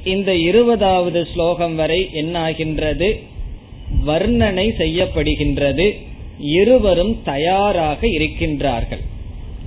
இந்த 0.04 0.36
இருபதாவது 0.36 1.26
ஸ்லோகம் 1.32 1.74
வரை 1.74 2.08
என்னாகின்றது? 2.12 3.20
வர்ணனை 4.06 4.68
செய்யப்படுகின்றது. 4.78 5.96
இருவரும் 6.38 7.22
தயாராக 7.22 8.06
இருக்கின்றார்கள். 8.06 9.02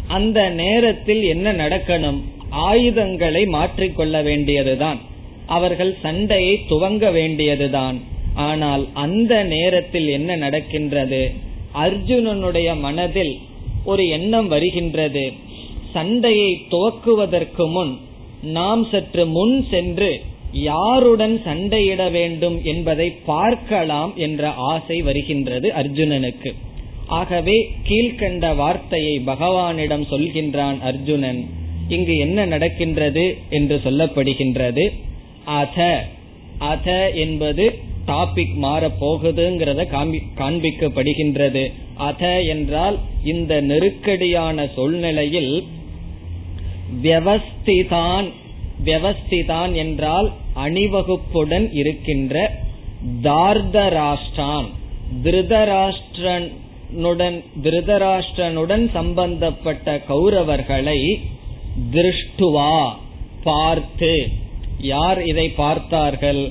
அந்த 0.08 0.50
நேரத்தில் 0.50 1.24
என்ன 1.24 1.54
நடக்கணும்? 1.54 2.22
ஆயுதங்களை 2.50 3.46
மாற்றிக்கொள்ள 3.46 4.24
வேண்டியதுதான். 4.24 5.00
அவர்கள் 5.46 5.98
சண்டையை 6.02 6.60
துவங்க 6.70 7.12
வேண்டியதுதான். 7.12 8.16
ஆனால் 8.38 8.84
அந்த 8.94 9.44
நேரத்தில் 9.44 10.08
என்ன 10.08 10.36
நடக்கின்றது? 10.36 11.22
அர்ஜுனனுடைய 11.76 12.80
மனதில் 12.80 13.38
ஒரு 13.84 14.08
எண்ணம் 14.08 14.48
வருகின்றது. 14.48 15.34
சண்டையை 15.94 16.50
துவக்குவதற்கு 16.70 17.66
முன் 17.72 17.94
நாம் 18.42 18.84
சற்று 18.92 19.24
முன் 19.28 19.68
சென்று 19.70 20.10
யாருடன் 20.52 21.42
சண்டையிட 21.46 22.12
வேண்டும் 22.12 22.64
என்பதை 22.64 23.08
பார்க்கலாம் 23.26 24.12
என்ற 24.16 24.52
ஆசை 24.52 25.02
வருகின்றது 25.02 25.72
அர்ஜுனனுக்கு. 25.72 26.52
ஆகவே 27.08 27.58
கீழ்கண்ட 27.88 28.56
வார்த்தையை 28.56 29.16
பகவானிடம் 29.26 30.06
சொல்கின்றான் 30.12 30.78
அர்ஜுனன் 30.82 31.42
இங்கு 31.88 32.18
என்ன 32.18 32.46
நடக்கின்றது 32.46 33.26
என்று 33.50 33.82
சொல்லப்படுகின்றது. 33.84 34.86
அத 35.44 36.08
அத 36.58 36.88
என்பது 37.16 37.66
டாபிக் 38.10 38.56
மாற 38.64 38.84
போகுதுங்கிறத 39.02 39.82
காண்பிக்கப்படுகின்றது. 40.42 41.64
அத 42.08 42.24
என்றால் 42.56 42.98
இந்த 43.32 43.54
நெருக்கடியான 43.70 44.58
சூழ்நிலையில் 44.76 45.54
வியவஸ்திதான் 47.04 48.28
வியவஸ்திதான் 48.86 49.72
என்றால் 49.84 50.28
அணிவகுப்புடன் 50.66 51.68
இருக்கின்ற 51.82 52.36
தார்தராஷ்டான் 53.26 54.68
திருதராஷ்டிரனுடன் 55.24 57.38
திருதராஷ்டிரனுடன் 57.64 58.86
சம்பந்தப்பட்ட 58.98 59.88
கௌரவர்களை 60.10 61.00
திருஷ்டுவா 61.96 62.76
பார்த்து. 63.48 64.14
யார் 64.94 65.20
இதை 65.32 65.48
பார்த்தார்கள்? 65.62 66.44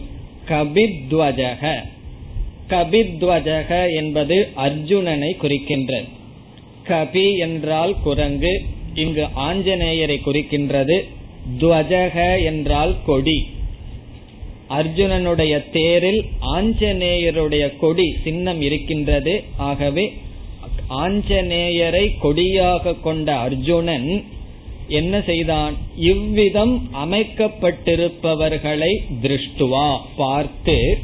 கபித்வஜக. 0.49 1.83
கபித்வஜக 2.69 3.95
என்பது 3.95 4.49
அர்ஜுனனை 4.57 5.37
குறிக்கின்றது. 5.43 6.09
கபி 6.89 7.39
என்றால் 7.39 7.97
குரங்கு 8.03 8.65
இங்கு 8.95 9.25
ஆஞ்சநேயரை 9.37 10.19
குறிக்கின்றது. 10.27 11.05
துவஜக 11.59 12.45
என்றால் 12.45 12.97
கொடி. 13.07 13.47
அர்ஜுனனுடைய 14.71 15.71
தேரில் 15.73 16.25
ஆஞ்சநேயருடைய 16.55 17.77
கொடி 17.77 18.17
சின்னம் 18.25 18.61
இருக்கின்றது. 18.61 19.45
ஆகவே 19.57 20.13
ஆஞ்சநேயரை 20.91 22.15
கொடியாக 22.23 23.01
கொண்ட 23.01 23.37
அர்ஜுனன் 23.37 24.25
என்ன 24.89 25.23
செய்தான்? 25.27 25.77
இவ்விதம் 25.97 26.89
அமைக்கப்பட்டிருப்பவர்களை 26.93 28.97
திருஷ்டுவா? 29.23 29.99
பார்த்து 30.17 30.99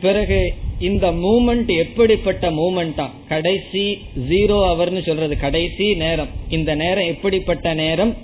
பிறகு 0.00 0.54
இந்த 0.78 1.12
மூமெண்ட் 1.12 1.76
எப்படிப்பட்ட 1.76 2.50
மூமெண்டா 2.50 3.10
கடைசி 3.28 3.98
ஜீரோ 4.28 4.72
அவர்னு 4.72 5.06
சொல்றது 5.06 5.38
கடைசி 5.38 5.94
நேரம். 5.94 6.28
இந்த 6.48 6.74
நேரம் 6.74 7.06
எப்படிப்பட்ட 7.06 7.74
நேரம்? 7.74 8.16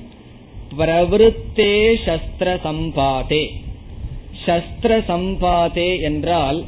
பிரவருத்தே 0.79 1.97
சஸ்திர 2.05 2.41
சம்பாதே. 2.41 3.49
சஸ்திர 4.47 4.83
சம்பாதே 4.83 6.01
என்றால் 6.01 6.65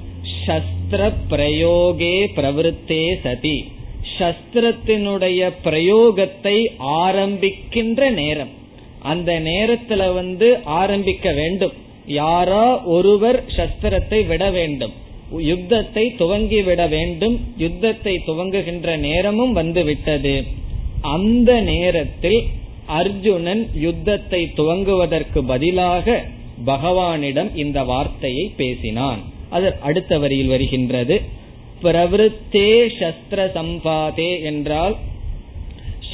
சஸ்திர 0.46 1.12
பிரயோகே 1.30 2.26
பிரவருத்தே 2.36 3.14
சதி. 3.22 3.64
சஸ்திரத்தினுடைய 4.20 5.50
பிரயோகத்தை 5.64 6.56
ஆரம்பிக்கின்ற 6.78 8.10
நேரம். 8.10 8.52
அந்த 9.02 9.40
நேரத்துல 9.40 10.14
வந்து 10.14 10.58
ஆரம்பிக்க 10.64 11.32
வேண்டும். 11.32 11.72
யாரா 12.06 12.82
ஒருவர் 12.82 13.44
சஸ்திரத்தை 13.56 14.26
விட 14.26 14.50
வேண்டும். 14.50 14.92
யுத்தத்தை 15.30 16.14
துவங்கி 16.16 16.62
விட 16.62 16.86
வேண்டும். 16.86 17.40
யுத்தத்தை 17.56 18.14
துவங்குகின்ற 18.26 18.96
நேரமும் 18.96 19.52
வந்துவிட்டது. 19.52 20.44
அந்த 21.00 21.60
நேரத்தில் 21.60 22.40
அர்ஜுனன் 22.86 23.68
யுத்தத்தை 23.74 24.52
துவங்குவதற்கு 24.56 25.40
பதிலாக 25.46 26.24
பகவானிடம் 26.66 27.56
இந்த 27.56 27.82
வார்த்தையை 27.82 28.52
பேசினான். 28.56 29.20
அது 29.50 29.68
அடுத்த 29.80 30.18
வரியில் 30.18 30.46
வருகின்றது. 30.46 31.16
பிரவருத்தே 31.82 32.70
சஸ்திர 32.98 33.40
சம்பாதே 33.56 34.42
என்றால் 34.42 34.96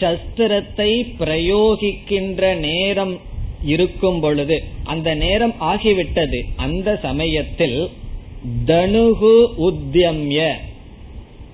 சஸ்திரத்தை 0.00 0.90
பிரயோகிக்கின்ற 1.18 2.58
நேரம் 2.58 3.20
இருக்கும் 3.62 4.20
பொழுது 4.20 4.62
அந்த 4.84 5.14
நேரம் 5.14 5.54
ஆகிவிட்டது. 5.60 6.40
அந்த 6.56 6.98
சமயத்தில் 7.02 7.90
தனுகு 8.66 9.36
உத்தியம்ய 9.68 10.40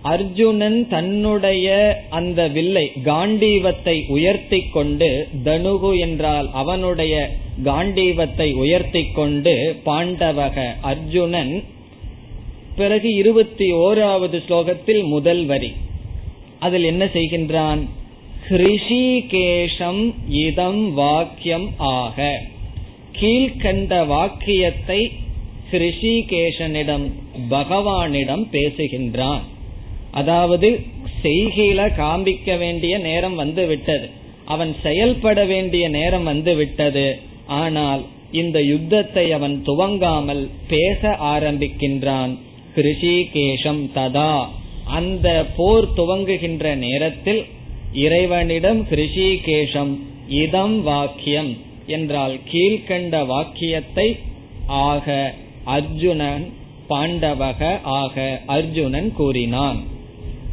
அர்ஜுனன் 0.03 0.89
தன்னுடைய 0.89 1.67
அந்த 2.09 2.49
வில்லை 2.49 2.93
காண்டீவத்தை 3.05 4.07
உயர்த்தி 4.07 4.61
கொண்டு 4.61 5.29
தனுகு 5.45 5.99
என்றால் 5.99 6.49
அவனுடைய 6.53 7.15
காண்டீவத்தை 7.65 8.55
உயர்த்தி 8.55 9.03
கொண்டு 9.13 9.77
பாண்டவக 9.85 10.65
அர்ஜுனன் 10.81 11.65
பிறகு 12.77 13.15
இருபத்தி 13.15 13.73
ஓராவது 13.73 14.43
ஸ்லோகத்தில் 14.49 15.05
முதல் 15.05 15.45
வரி. 15.45 15.73
அதில் 16.59 16.85
என்ன 16.85 17.05
செய்கின்றான்? 17.05 17.81
ஹிருஷிகேஷம் 18.49 20.15
இதம் 20.29 20.95
வாக்கியம் 20.95 21.71
ஆக. 21.77 22.43
கீழ்கண்ட 23.21 24.07
வாக்கியத்தை 24.07 25.13
ஹிருஷிகேஷனிடம் 25.71 27.11
பகவானிடம் 27.51 28.45
பேசுகின்றான். 28.53 29.41
அதாவது 30.11 30.81
செய்கையில 31.23 31.95
காண்பிக்க 31.97 32.57
வேண்டிய 32.57 32.99
நேரம் 32.99 33.35
வந்து 33.35 33.67
விட்டது 33.67 34.09
அவன் 34.45 34.77
செயல்பட 34.83 35.45
வேண்டிய 35.45 35.89
நேரம் 35.89 36.25
வந்து 36.25 36.55
விட்டது 36.55 37.19
ஆனால் 37.47 38.05
இந்த 38.33 38.63
யுத்தத்தை 38.63 39.33
அவன் 39.33 39.63
துவங்காமல் 39.65 40.49
பேச 40.69 41.09
ஆரம்பிக்கின்றான். 41.09 42.39
கிருஷிகேஷம் 42.77 43.83
ததா. 43.95 44.47
அந்த 44.85 45.47
போர் 45.57 45.93
துவங்குகின்ற 45.97 46.75
நேரத்தில் 46.75 47.45
இறைவனிடம் 47.93 48.87
கிருஷிகேஷம் 48.91 49.99
இதம் 50.29 50.83
வாக்கியம் 50.83 51.57
என்றால் 51.87 52.39
கீழ்கண்ட 52.53 53.27
வாக்கியத்தை 53.27 54.19
ஆக 54.67 55.35
அர்ஜுனன் 55.65 56.53
பாண்டவக 56.89 57.81
ஆக 57.83 58.41
அர்ஜுனன் 58.47 59.13
கூறினான். 59.13 59.81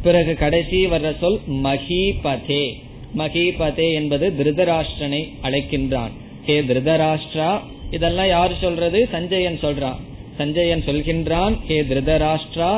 பிறகு 0.02 0.34
கடைசி 0.34 0.86
வர்ற 0.86 1.18
சொல் 1.18 1.40
மகிபதே. 1.48 2.72
மகிபதே 3.16 3.92
என்பது 3.92 4.32
திருதராஷ்டிரனை 4.38 5.28
அழைக்கின்றான். 5.42 6.10
ஹே 6.46 6.60
திருதராஷ்டிரா 6.60 7.60
இதெல்லாம் 7.90 8.26
யார் 8.26 8.58
சொல்றது? 8.60 9.08
சஞ்சயன் 9.12 9.58
சொல்றான். 9.62 10.00
சஞ்சயன் 10.40 10.86
சொல்கின்றான் 10.86 11.54
ஹே 11.68 11.78
திருதராஷ்டிரா 11.90 12.72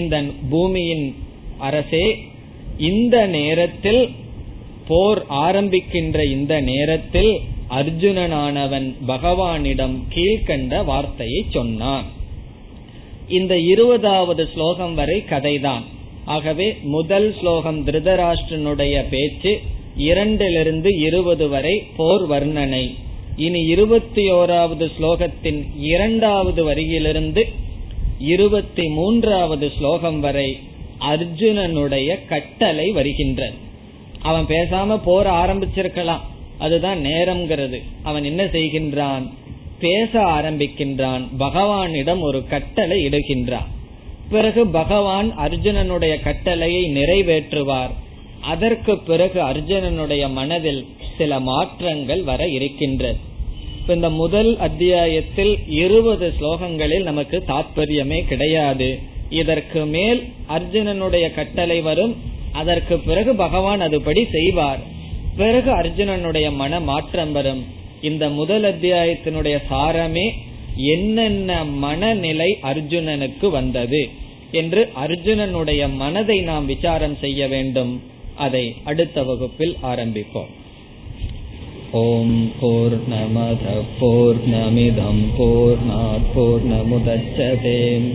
இந்த 0.00 0.16
பூமியின் 0.50 1.06
அரசே 1.68 2.06
இந்த 2.90 3.16
நேரத்தில் 3.38 4.02
போர் 4.88 5.20
ஆரம்பிக்கின்ற 5.46 6.18
இந்த 6.30 6.54
நேரத்தில் 6.60 7.32
அர்ஜுனனானவன் 7.78 8.88
பகவானிடம் 9.08 9.94
கீழ்கண்ட 10.14 10.84
வார்த்தையை 10.84 11.40
சொன்னான். 11.50 12.08
இந்த 13.28 13.54
இருபதாவது 13.72 14.44
ஸ்லோகம் 14.54 14.94
வரை 14.94 15.18
கதைதான். 15.30 15.84
ஆகவே 16.24 16.66
முதல் 16.96 17.28
ஸ்லோகம் 17.38 17.80
திருதராஷ்டிரனுடைய 17.86 18.96
பேச்சு 19.10 19.52
இரண்டிலிருந்து 20.08 20.90
இருபது 21.06 21.48
வரை 21.48 21.74
போர் 21.96 22.24
வர்ணனை. 22.30 22.84
இனி 23.36 23.60
இருபத்தி 23.60 24.32
ஓராவது 24.32 24.90
ஸ்லோகத்தின் 24.98 25.66
இரண்டாவது 25.78 26.74
வரியிலிருந்து 26.74 27.42
இருபத்தி 28.18 28.88
மூன்றாவது 28.88 29.72
ஸ்லோகம் 29.78 30.20
வரை 30.20 30.58
அர்ஜுனனுடைய 31.00 32.18
கட்டளை 32.28 32.90
வருகின்றது. 32.90 33.54
அவன் 34.22 34.46
பேசாம 34.46 35.00
போற 35.04 35.30
ஆரம்பிச்சிருக்கலாம். 35.30 36.20
அதுதான் 36.58 36.98
நேரம்ங்கிறது. 36.98 37.82
அவன் 38.02 38.24
என்ன 38.24 38.44
செய்கின்றான்? 38.44 39.30
பேச 39.78 40.20
ஆரம்பிக்கின்றான். 40.20 41.28
பகவானிடம் 41.38 42.20
ஒரு 42.20 42.46
கட்டளை 42.46 43.06
இடுகின்றான். 43.06 43.66
பிறகு 44.30 44.66
பகவான் 44.66 45.38
அர்ஜுனனுடைய 45.38 46.22
கட்டளையை 46.22 46.84
நிறைவேற்றுவார். 46.84 47.90
அதற்கு 48.42 48.98
பிறகு 48.98 49.40
அர்ஜுனனுடைய 49.40 50.30
மனதில் 50.30 50.86
சில 51.18 51.40
மாற்றங்கள் 51.40 52.22
வர 52.22 52.48
இருக்கின்றது. 52.48 53.16
இந்த 53.88 54.10
முதல் 54.10 54.58
அத்தியாயத்தில் 54.58 55.58
இருபது 55.66 56.32
ஸ்லோகங்களில் 56.40 57.02
நமக்கு 57.02 57.44
தாற்பயமே 57.46 58.24
கிடையாது. 58.24 58.98
இதற்கு 59.30 59.86
மேல் 59.86 60.28
அர்ஜுனனுடைய 60.48 61.34
கட்டளை 61.34 61.80
வரும். 61.80 62.16
அதற்கு 62.52 62.98
பிறகு 62.98 63.34
பகவான் 63.34 63.80
அதுபடி 63.80 64.30
செய்வார். 64.30 64.78
பிறகு 65.36 65.70
அர்ஜுனனுடைய 65.70 66.54
மன 66.54 66.80
மாற்றம் 66.80 67.32
வரும். 67.32 67.64
இந்த 68.02 68.28
முதல் 68.28 68.62
அத்தியாயத்தினுடைய 68.62 69.58
சாரமே 69.70 70.30
என்னென்ன 70.76 71.64
மனநிலை 71.64 72.58
அர்ஜுனனுக்கு 72.62 73.50
வந்தது 73.50 74.08
என்று 74.50 74.92
அர்ஜுனனுடைய 75.06 75.92
மனதை 75.92 76.40
நாம் 76.40 76.66
விசாரம் 76.66 77.16
செய்ய 77.20 77.48
வேண்டும். 77.48 78.02
அதை 78.37 78.65
அடுத்த 78.83 79.23
வகுப்பில் 79.23 79.75
ஆரம்பிப்போம் 79.83 80.53
ஓம் 81.97 82.37
போர் 82.59 82.97
நமத 83.09 83.75
போர் 83.99 84.41
நமிதம் 84.47 85.23
போர் 85.37 85.85
போர் 86.33 86.65
நமுதச்சதேம் 86.71 88.09